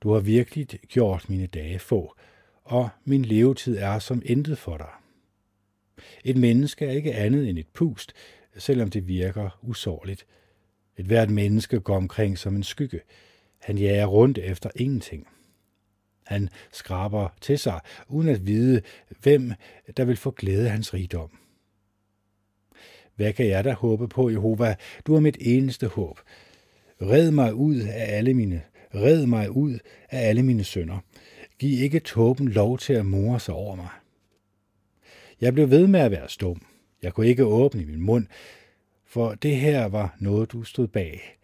Du 0.01 0.13
har 0.13 0.19
virkelig 0.19 0.67
gjort 0.67 1.29
mine 1.29 1.47
dage 1.47 1.79
få, 1.79 2.15
og 2.63 2.89
min 3.05 3.25
levetid 3.25 3.77
er 3.77 3.99
som 3.99 4.21
intet 4.25 4.57
for 4.57 4.77
dig. 4.77 4.91
Et 6.23 6.37
menneske 6.37 6.85
er 6.85 6.91
ikke 6.91 7.15
andet 7.15 7.49
end 7.49 7.57
et 7.57 7.67
pust, 7.67 8.13
selvom 8.57 8.89
det 8.89 9.07
virker 9.07 9.59
usårligt. 9.61 10.25
Et 10.97 11.05
hvert 11.05 11.29
menneske 11.29 11.79
går 11.79 11.95
omkring 11.95 12.37
som 12.37 12.55
en 12.55 12.63
skygge. 12.63 13.01
Han 13.59 13.77
jager 13.77 14.05
rundt 14.05 14.37
efter 14.37 14.69
ingenting. 14.75 15.27
Han 16.25 16.49
skraber 16.71 17.29
til 17.41 17.59
sig, 17.59 17.79
uden 18.07 18.29
at 18.29 18.47
vide, 18.47 18.81
hvem 19.21 19.51
der 19.97 20.05
vil 20.05 20.17
få 20.17 20.31
glæde 20.31 20.65
af 20.65 20.71
hans 20.71 20.93
rigdom. 20.93 21.29
Hvad 23.15 23.33
kan 23.33 23.47
jeg 23.47 23.63
da 23.63 23.73
håbe 23.73 24.07
på, 24.07 24.29
Jehova? 24.29 24.75
Du 25.07 25.15
er 25.15 25.19
mit 25.19 25.37
eneste 25.39 25.87
håb. 25.87 26.19
Red 27.01 27.31
mig 27.31 27.53
ud 27.53 27.75
af 27.79 28.17
alle 28.17 28.33
mine, 28.33 28.61
red 28.95 29.25
mig 29.25 29.51
ud 29.51 29.79
af 30.09 30.27
alle 30.29 30.43
mine 30.43 30.63
sønder. 30.63 30.99
Giv 31.59 31.83
ikke 31.83 31.99
tåben 31.99 32.49
lov 32.49 32.77
til 32.77 32.93
at 32.93 33.05
more 33.05 33.39
sig 33.39 33.53
over 33.53 33.75
mig. 33.75 33.89
Jeg 35.41 35.53
blev 35.53 35.69
ved 35.69 35.87
med 35.87 35.99
at 35.99 36.11
være 36.11 36.29
stum. 36.29 36.61
Jeg 37.01 37.13
kunne 37.13 37.27
ikke 37.27 37.45
åbne 37.45 37.85
min 37.85 38.01
mund, 38.01 38.27
for 39.05 39.35
det 39.35 39.55
her 39.55 39.85
var 39.85 40.15
noget, 40.19 40.51
du 40.51 40.63
stod 40.63 40.87
bag. 40.87 41.38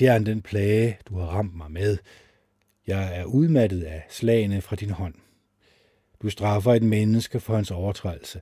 Fjern 0.00 0.26
den 0.26 0.42
plage, 0.42 0.98
du 1.08 1.18
har 1.18 1.26
ramt 1.26 1.56
mig 1.56 1.70
med. 1.70 1.98
Jeg 2.86 3.18
er 3.18 3.24
udmattet 3.24 3.82
af 3.82 4.06
slagene 4.08 4.60
fra 4.60 4.76
din 4.76 4.90
hånd. 4.90 5.14
Du 6.22 6.30
straffer 6.30 6.72
et 6.72 6.82
menneske 6.82 7.40
for 7.40 7.54
hans 7.54 7.70
overtrædelse. 7.70 8.40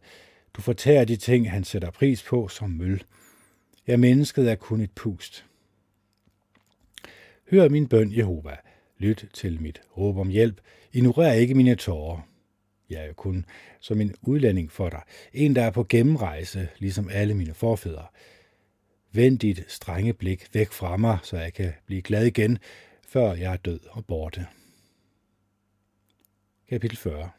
Du 0.54 0.60
fortærer 0.60 1.04
de 1.04 1.16
ting, 1.16 1.50
han 1.50 1.64
sætter 1.64 1.90
pris 1.90 2.22
på 2.22 2.48
som 2.48 2.70
møl. 2.70 3.04
Ja, 3.86 3.96
mennesket 3.96 4.50
er 4.50 4.54
kun 4.54 4.80
et 4.80 4.90
pust. 4.90 5.44
Hør 7.50 7.68
min 7.68 7.88
bøn, 7.88 8.16
Jehova. 8.16 8.56
Lyt 8.98 9.24
til 9.32 9.62
mit 9.62 9.80
råb 9.96 10.18
om 10.18 10.28
hjælp. 10.28 10.60
Ignorer 10.92 11.32
ikke 11.32 11.54
mine 11.54 11.74
tårer. 11.74 12.28
Jeg 12.90 13.06
er 13.06 13.12
kun 13.12 13.46
som 13.80 14.00
en 14.00 14.14
udlænding 14.22 14.72
for 14.72 14.88
dig. 14.88 15.02
En, 15.32 15.56
der 15.56 15.62
er 15.62 15.70
på 15.70 15.84
gennemrejse, 15.88 16.68
ligesom 16.78 17.08
alle 17.12 17.34
mine 17.34 17.54
forfædre. 17.54 18.06
Vend 19.12 19.38
dit 19.38 19.64
strenge 19.68 20.12
blik 20.12 20.54
væk 20.54 20.72
fra 20.72 20.96
mig, 20.96 21.18
så 21.22 21.36
jeg 21.36 21.54
kan 21.54 21.72
blive 21.86 22.02
glad 22.02 22.26
igen, 22.26 22.58
før 23.08 23.32
jeg 23.32 23.52
er 23.52 23.56
død 23.56 23.80
og 23.90 24.06
borte. 24.06 24.46
Kapitel 26.68 26.98
40 26.98 27.30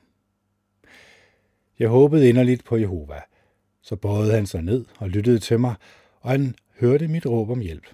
Jeg 1.80 1.90
håbede 1.90 2.30
inderligt 2.30 2.64
på 2.64 2.78
Jehova. 2.78 3.22
Så 3.82 3.96
bøjede 3.96 4.34
han 4.34 4.46
sig 4.46 4.62
ned 4.62 4.86
og 4.98 5.10
lyttede 5.10 5.40
til 5.40 5.60
mig, 5.60 5.76
og 6.20 6.32
han 6.32 6.56
hørte 6.80 7.08
mit 7.08 7.26
råb 7.26 7.50
om 7.50 7.60
hjælp. 7.60 7.88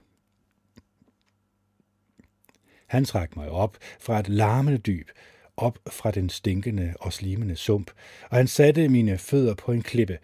Han 2.88 3.06
trak 3.06 3.36
mig 3.36 3.50
op 3.50 3.78
fra 4.00 4.20
et 4.20 4.30
larmende 4.30 4.78
dyb, 4.78 5.10
op 5.58 5.80
fra 5.90 6.12
den 6.12 6.30
stinkende 6.30 6.94
og 7.00 7.14
slimende 7.14 7.56
sump, 7.56 7.92
og 8.30 8.38
han 8.38 8.48
satte 8.48 8.90
mine 8.90 9.18
fødder 9.18 9.54
på 9.54 9.72
en 9.72 9.82
klippe. 9.82 10.18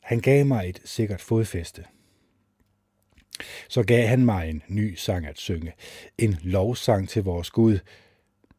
Han 0.00 0.20
gav 0.20 0.46
mig 0.46 0.68
et 0.68 0.80
sikkert 0.84 1.20
fodfæste. 1.20 1.84
Så 3.68 3.82
gav 3.82 4.06
han 4.06 4.24
mig 4.24 4.50
en 4.50 4.62
ny 4.68 4.94
sang 4.94 5.26
at 5.26 5.38
synge, 5.38 5.72
en 6.18 6.36
lovsang 6.42 7.08
til 7.08 7.22
vores 7.22 7.50
Gud. 7.50 7.78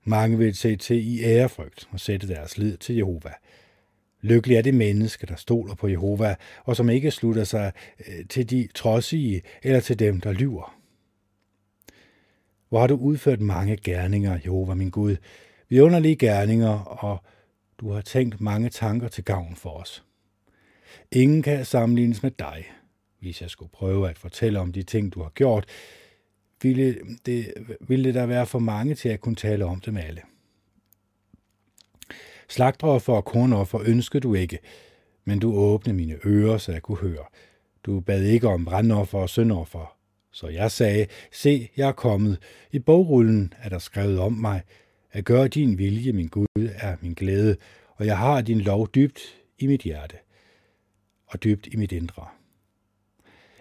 Mange 0.03 0.37
vil 0.37 0.55
se 0.55 0.75
til 0.75 1.07
i 1.07 1.23
ærefrygt 1.23 1.87
og 1.91 1.99
sætte 1.99 2.27
deres 2.27 2.57
lid 2.57 2.77
til 2.77 2.95
Jehova. 2.95 3.33
Lykkelig 4.21 4.57
er 4.57 4.61
det 4.61 4.73
menneske, 4.73 5.27
der 5.27 5.35
stoler 5.35 5.75
på 5.75 5.87
Jehova, 5.87 6.35
og 6.63 6.75
som 6.75 6.89
ikke 6.89 7.11
slutter 7.11 7.43
sig 7.43 7.71
øh, 8.07 8.25
til 8.29 8.49
de 8.49 8.67
trodsige 8.75 9.41
eller 9.63 9.79
til 9.79 9.99
dem, 9.99 10.21
der 10.21 10.31
lyver. 10.31 10.77
Hvor 12.69 12.79
har 12.79 12.87
du 12.87 12.95
udført 12.95 13.41
mange 13.41 13.77
gerninger, 13.77 14.39
Jehova 14.45 14.73
min 14.73 14.89
Gud, 14.89 15.15
vi 15.69 15.79
underlige 15.79 16.15
gerninger, 16.15 16.79
og 16.79 17.23
du 17.79 17.91
har 17.91 18.01
tænkt 18.01 18.41
mange 18.41 18.69
tanker 18.69 19.07
til 19.07 19.23
gavn 19.23 19.55
for 19.55 19.69
os. 19.69 20.03
Ingen 21.11 21.41
kan 21.41 21.65
sammenlignes 21.65 22.23
med 22.23 22.31
dig. 22.31 22.65
Hvis 23.19 23.41
jeg 23.41 23.49
skulle 23.49 23.71
prøve 23.71 24.09
at 24.09 24.17
fortælle 24.17 24.59
om 24.59 24.73
de 24.73 24.83
ting, 24.83 25.13
du 25.13 25.21
har 25.21 25.29
gjort, 25.29 25.65
ville 26.61 26.95
det, 27.25 27.53
ville 27.79 28.13
der 28.13 28.25
være 28.25 28.45
for 28.45 28.59
mange 28.59 28.95
til 28.95 29.09
at 29.09 29.21
kunne 29.21 29.35
tale 29.35 29.65
om 29.65 29.79
dem 29.79 29.97
alle. 29.97 30.21
Slagtoffer 32.49 33.13
og 33.13 33.25
kornoffer 33.25 33.79
ønskede 33.85 34.21
du 34.21 34.33
ikke, 34.33 34.59
men 35.25 35.39
du 35.39 35.53
åbnede 35.53 35.97
mine 35.97 36.19
ører, 36.25 36.57
så 36.57 36.71
jeg 36.71 36.81
kunne 36.81 36.97
høre. 36.97 37.25
Du 37.83 37.99
bad 37.99 38.23
ikke 38.23 38.47
om 38.47 38.65
brandoffer 38.65 39.19
og 39.19 39.29
syndoffer. 39.29 39.97
Så 40.31 40.47
jeg 40.47 40.71
sagde, 40.71 41.07
se, 41.31 41.69
jeg 41.77 41.87
er 41.87 41.91
kommet. 41.91 42.37
I 42.71 42.79
bogrullen 42.79 43.53
er 43.57 43.69
der 43.69 43.79
skrevet 43.79 44.19
om 44.19 44.33
mig. 44.33 44.61
At 45.11 45.25
gøre 45.25 45.47
din 45.47 45.77
vilje, 45.77 46.11
min 46.11 46.27
Gud, 46.27 46.69
er 46.75 46.95
min 47.01 47.13
glæde, 47.13 47.57
og 47.95 48.05
jeg 48.05 48.17
har 48.17 48.41
din 48.41 48.61
lov 48.61 48.87
dybt 48.95 49.19
i 49.59 49.67
mit 49.67 49.81
hjerte 49.81 50.15
og 51.27 51.43
dybt 51.43 51.67
i 51.67 51.75
mit 51.75 51.91
indre. 51.91 52.27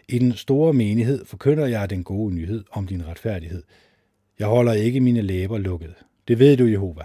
I 0.08 0.18
den 0.18 0.32
store 0.32 0.72
menighed 0.72 1.24
forkynder 1.24 1.66
jeg 1.66 1.90
den 1.90 2.04
gode 2.04 2.34
nyhed 2.34 2.64
om 2.70 2.86
din 2.86 3.06
retfærdighed. 3.06 3.62
Jeg 4.38 4.46
holder 4.46 4.72
ikke 4.72 5.00
mine 5.00 5.22
læber 5.22 5.58
lukket. 5.58 5.94
Det 6.28 6.38
ved 6.38 6.56
du, 6.56 6.66
Jehova. 6.66 7.04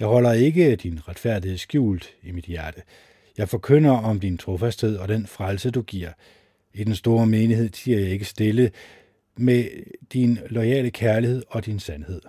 Jeg 0.00 0.08
holder 0.08 0.32
ikke 0.32 0.76
din 0.76 1.08
retfærdighed 1.08 1.58
skjult 1.58 2.10
i 2.22 2.30
mit 2.30 2.44
hjerte. 2.44 2.82
Jeg 3.38 3.48
forkynder 3.48 3.90
om 3.90 4.20
din 4.20 4.38
trofasthed 4.38 4.96
og 4.96 5.08
den 5.08 5.26
frelse, 5.26 5.70
du 5.70 5.82
giver. 5.82 6.12
I 6.74 6.84
den 6.84 6.94
store 6.94 7.26
menighed 7.26 7.68
tiger 7.68 7.98
jeg 7.98 8.08
ikke 8.08 8.24
stille 8.24 8.70
med 9.36 9.64
din 10.12 10.38
loyale 10.48 10.90
kærlighed 10.90 11.42
og 11.48 11.66
din 11.66 11.80
sandhed. 11.80 12.20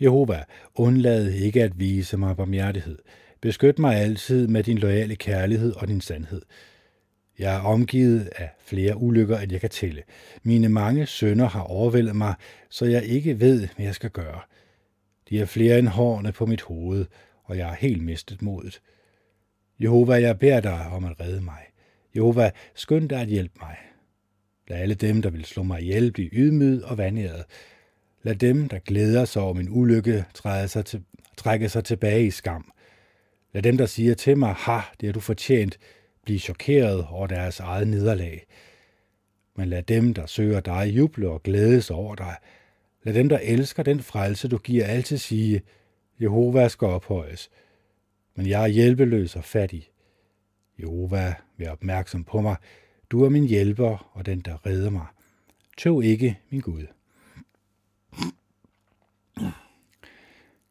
Jehova, 0.00 0.44
undlad 0.74 1.28
ikke 1.28 1.62
at 1.62 1.78
vise 1.78 2.16
mig 2.16 2.36
barmhjertighed. 2.36 2.98
Beskyt 3.40 3.78
mig 3.78 3.96
altid 3.96 4.48
med 4.48 4.62
din 4.62 4.78
loyale 4.78 5.16
kærlighed 5.16 5.72
og 5.72 5.88
din 5.88 6.00
sandhed. 6.00 6.42
Jeg 7.38 7.54
er 7.56 7.60
omgivet 7.60 8.30
af 8.36 8.50
flere 8.58 8.96
ulykker, 8.96 9.38
end 9.38 9.52
jeg 9.52 9.60
kan 9.60 9.70
tælle. 9.70 10.02
Mine 10.42 10.68
mange 10.68 11.06
sønner 11.06 11.48
har 11.48 11.62
overvældet 11.62 12.16
mig, 12.16 12.34
så 12.68 12.84
jeg 12.84 13.04
ikke 13.04 13.40
ved, 13.40 13.68
hvad 13.76 13.86
jeg 13.86 13.94
skal 13.94 14.10
gøre. 14.10 14.40
De 15.28 15.40
er 15.40 15.44
flere 15.44 15.78
end 15.78 15.88
hårene 15.88 16.32
på 16.32 16.46
mit 16.46 16.62
hoved, 16.62 17.06
og 17.44 17.58
jeg 17.58 17.66
har 17.66 17.74
helt 17.74 18.02
mistet 18.02 18.42
modet. 18.42 18.80
Jehova, 19.80 20.14
jeg 20.14 20.38
beder 20.38 20.60
dig 20.60 20.86
om 20.92 21.04
at 21.04 21.20
redde 21.20 21.40
mig. 21.40 21.60
Jehova, 22.16 22.50
skynd 22.74 23.08
dig 23.08 23.20
at 23.20 23.28
hjælpe 23.28 23.54
mig. 23.60 23.76
Lad 24.68 24.78
alle 24.78 24.94
dem, 24.94 25.22
der 25.22 25.30
vil 25.30 25.44
slå 25.44 25.62
mig 25.62 25.82
ihjel, 25.82 26.12
blive 26.12 26.30
ydmyget 26.32 26.82
og 26.82 26.98
vanæret. 26.98 27.44
Lad 28.22 28.34
dem, 28.34 28.68
der 28.68 28.78
glæder 28.78 29.24
sig 29.24 29.42
over 29.42 29.54
min 29.54 29.68
ulykke, 29.70 30.24
sig 30.66 30.84
til, 30.84 31.02
trække 31.36 31.68
sig 31.68 31.84
tilbage 31.84 32.26
i 32.26 32.30
skam. 32.30 32.72
Lad 33.52 33.62
dem, 33.62 33.76
der 33.76 33.86
siger 33.86 34.14
til 34.14 34.38
mig, 34.38 34.54
ha, 34.54 34.80
det 35.00 35.06
har 35.06 35.12
du 35.12 35.20
fortjent, 35.20 35.78
blive 36.26 36.38
chokeret 36.38 37.06
over 37.10 37.26
deres 37.26 37.60
eget 37.60 37.88
nederlag. 37.88 38.46
Men 39.56 39.68
lad 39.68 39.82
dem, 39.82 40.14
der 40.14 40.26
søger 40.26 40.60
dig, 40.60 40.86
juble 40.96 41.28
og 41.28 41.42
glædes 41.42 41.90
over 41.90 42.14
dig. 42.14 42.36
Lad 43.02 43.14
dem, 43.14 43.28
der 43.28 43.38
elsker 43.38 43.82
den 43.82 44.00
frelse, 44.00 44.48
du 44.48 44.58
giver, 44.58 44.84
altid 44.84 45.18
sige, 45.18 45.62
Jehova 46.20 46.68
skal 46.68 46.88
ophøjes. 46.88 47.50
Men 48.34 48.46
jeg 48.46 48.62
er 48.62 48.66
hjælpeløs 48.66 49.36
og 49.36 49.44
fattig. 49.44 49.88
Jehova, 50.80 51.34
vær 51.56 51.70
opmærksom 51.70 52.24
på 52.24 52.40
mig. 52.40 52.56
Du 53.10 53.24
er 53.24 53.28
min 53.28 53.44
hjælper 53.44 54.10
og 54.12 54.26
den, 54.26 54.40
der 54.40 54.66
redder 54.66 54.90
mig. 54.90 55.06
Tøv 55.78 56.02
ikke, 56.02 56.38
min 56.50 56.60
Gud. 56.60 56.86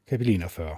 Kapitel 0.07 0.33
41 0.33 0.75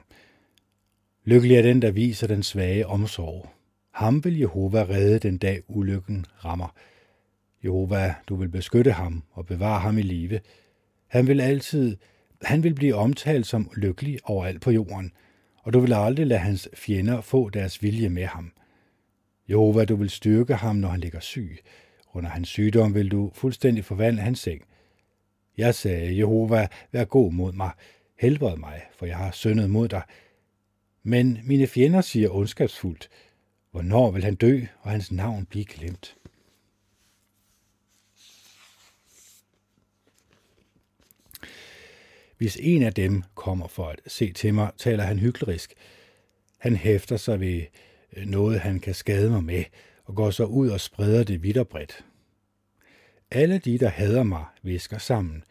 Lykkelig 1.24 1.58
er 1.58 1.62
den, 1.62 1.82
der 1.82 1.92
viser 1.92 2.28
den 2.28 2.44
svage 2.44 2.88
omsorg. 2.88 3.57
Ham 3.98 4.24
vil 4.24 4.40
Jehova 4.40 4.84
redde 4.84 5.20
den 5.20 5.38
dag 5.38 5.62
ulykken 5.68 6.26
rammer. 6.46 6.76
Jehova, 7.64 8.16
du 8.28 8.36
vil 8.36 8.50
beskytte 8.50 8.92
ham 8.92 9.24
og 9.32 9.46
bevare 9.46 9.80
ham 9.80 9.98
i 9.98 10.02
live. 10.02 10.40
Han 11.08 11.28
vil 11.28 11.42
altid, 11.42 11.98
han 12.42 12.64
vil 12.64 12.76
blive 12.76 12.96
omtalt 12.96 13.48
som 13.48 13.72
lykkelig 13.76 14.20
overalt 14.24 14.62
på 14.62 14.72
jorden, 14.72 15.12
og 15.64 15.74
du 15.74 15.80
vil 15.80 15.94
aldrig 15.94 16.28
lade 16.28 16.40
hans 16.40 16.70
fjender 16.74 17.22
få 17.22 17.50
deres 17.50 17.84
vilje 17.84 18.10
med 18.10 18.26
ham. 18.26 18.52
Jehova, 19.50 19.86
du 19.86 19.96
vil 19.96 20.10
styrke 20.10 20.56
ham, 20.56 20.76
når 20.76 20.90
han 20.90 21.00
ligger 21.00 21.20
syg. 21.20 21.58
Under 22.14 22.30
hans 22.30 22.50
sygdom 22.50 22.96
vil 22.96 23.12
du 23.12 23.32
fuldstændig 23.34 23.86
forvandle 23.86 24.22
hans 24.22 24.40
seng. 24.40 24.62
Jeg 25.58 25.76
sagde, 25.76 26.18
Jehova, 26.18 26.68
vær 26.92 27.06
god 27.06 27.32
mod 27.32 27.54
mig. 27.54 27.72
Helbred 28.20 28.58
mig, 28.58 28.82
for 28.98 29.06
jeg 29.06 29.18
har 29.18 29.32
syndet 29.32 29.70
mod 29.70 29.88
dig. 29.88 30.02
Men 31.04 31.40
mine 31.44 31.68
fjender 31.68 32.02
siger 32.02 32.30
ondskabsfuldt, 32.30 33.10
hvornår 33.72 34.12
vil 34.12 34.24
han 34.24 34.36
dø, 34.36 34.62
og 34.80 34.92
hans 34.92 35.12
navn 35.12 35.46
blive 35.46 35.66
glemt? 35.66 36.18
Hvis 42.38 42.58
en 42.62 42.84
af 42.84 42.94
dem 42.94 43.24
kommer 43.36 43.68
for 43.68 43.88
at 43.88 44.00
se 44.08 44.34
til 44.34 44.54
mig, 44.54 44.72
taler 44.78 45.04
han 45.04 45.20
hyklerisk. 45.20 45.74
Han 46.58 46.76
hæfter 46.76 47.18
sig 47.18 47.40
ved 47.40 47.62
øh, 48.14 48.26
noget, 48.26 48.60
han 48.60 48.80
kan 48.80 48.94
skade 48.94 49.30
mig 49.30 49.44
med, 49.44 49.64
og 50.06 50.16
går 50.16 50.32
så 50.32 50.46
ud 50.46 50.70
og 50.70 50.82
spreder 50.82 51.24
det 51.24 51.44
vidt 51.44 51.58
og 51.58 51.68
bredt. 51.68 52.06
Alle 53.32 53.58
de, 53.58 53.78
der 53.78 53.90
hader 53.90 54.24
mig, 54.24 54.46
visker 54.64 54.98
sammen. 54.98 55.44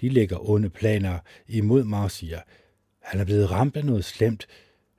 De 0.00 0.08
lægger 0.08 0.50
onde 0.50 0.70
planer 0.70 1.18
imod 1.48 1.84
mig 1.84 2.02
og 2.02 2.10
siger, 2.10 2.40
han 3.00 3.20
er 3.20 3.24
blevet 3.24 3.50
ramt 3.50 3.76
af 3.76 3.84
noget 3.84 4.04
slemt, 4.04 4.46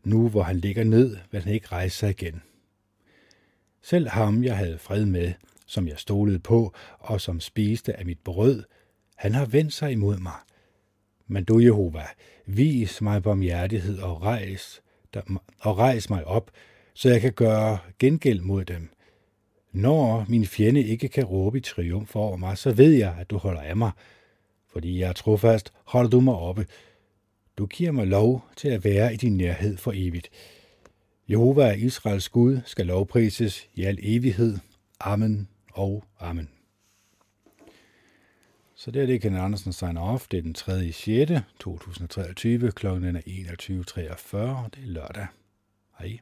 nu 0.04 0.30
hvor 0.30 0.44
han 0.44 0.60
ligger 0.60 0.84
ned, 0.84 1.18
vil 1.32 1.42
han 1.42 1.54
ikke 1.54 1.68
rejse 1.68 1.98
sig 1.98 2.10
igen. 2.10 2.42
Selv 3.84 4.08
ham, 4.10 4.43
jeg 4.43 4.58
havde 4.58 4.78
fred 4.78 5.06
med, 5.06 5.34
som 5.65 5.88
jeg 5.88 6.00
stolede 6.00 6.39
på, 6.39 6.74
og 7.00 7.22
som 7.22 7.39
spiste 7.39 8.00
af 8.00 8.06
mit 8.06 8.19
brød, 8.19 8.63
han 9.15 9.34
har 9.34 9.46
vendt 9.46 9.74
sig 9.74 9.91
imod 9.91 10.17
mig. 10.17 10.39
Men 11.28 11.43
du, 11.43 11.60
Jehova, 11.60 12.04
vis 12.46 13.02
mig 13.02 13.24
barmhjertighed 13.24 14.00
og 14.00 14.22
rejs, 14.22 14.82
og 15.60 15.78
rejs 15.78 16.10
mig 16.10 16.28
op, 16.28 16.52
så 16.93 17.10
jeg 17.10 17.22
kan 17.22 17.34
gøre 17.34 17.78
gengæld 18.00 18.41
mod 18.41 18.65
dem. 18.65 18.89
Når 19.72 20.26
min 20.30 20.46
fjende 20.46 20.84
ikke 20.84 21.08
kan 21.08 21.24
råbe 21.24 21.58
i 21.58 21.62
triumf 21.62 22.15
over 22.15 22.38
mig, 22.38 22.58
så 22.58 22.72
ved 22.72 22.91
jeg, 22.91 23.15
at 23.19 23.30
du 23.30 23.38
holder 23.38 23.62
af 23.62 23.78
mig. 23.78 23.91
Fordi 24.72 25.00
jeg 25.00 25.10
er 25.10 25.13
trofast, 25.13 25.74
holder 25.86 26.10
du 26.10 26.19
mig 26.19 26.36
oppe. 26.36 26.65
Du 27.58 27.65
giver 27.65 27.91
mig 27.91 28.08
lov 28.08 28.46
til 28.56 28.67
at 28.67 28.84
være 28.84 29.13
i 29.13 29.17
din 29.17 29.38
nærhed 29.38 29.78
for 29.78 29.91
evigt. 29.96 30.30
Jehova 31.30 31.68
er 31.68 31.74
Israels 31.74 32.30
Gud, 32.30 32.62
skal 32.66 32.86
lovprises 32.86 33.68
i 33.74 33.84
al 33.84 34.00
evighed. 34.02 34.58
Amen 35.00 35.48
og 35.74 36.04
Amen. 36.20 36.50
Så 38.76 38.92
det 38.92 39.02
er 39.02 39.06
det, 39.06 39.22
Kenneth 39.22 39.44
Andersen 39.44 39.74
signer 39.74 40.02
off. 40.02 40.28
Det 40.28 40.38
er 40.38 40.42
den 40.42 40.54
3. 40.54 40.92
6. 40.92 41.32
2023. 41.60 42.72
Klokken 42.72 43.16
er 43.16 43.22
21.43. 43.22 44.38
Det 44.70 44.84
er 44.84 44.88
lørdag. 44.88 45.28
Hej. 46.00 46.20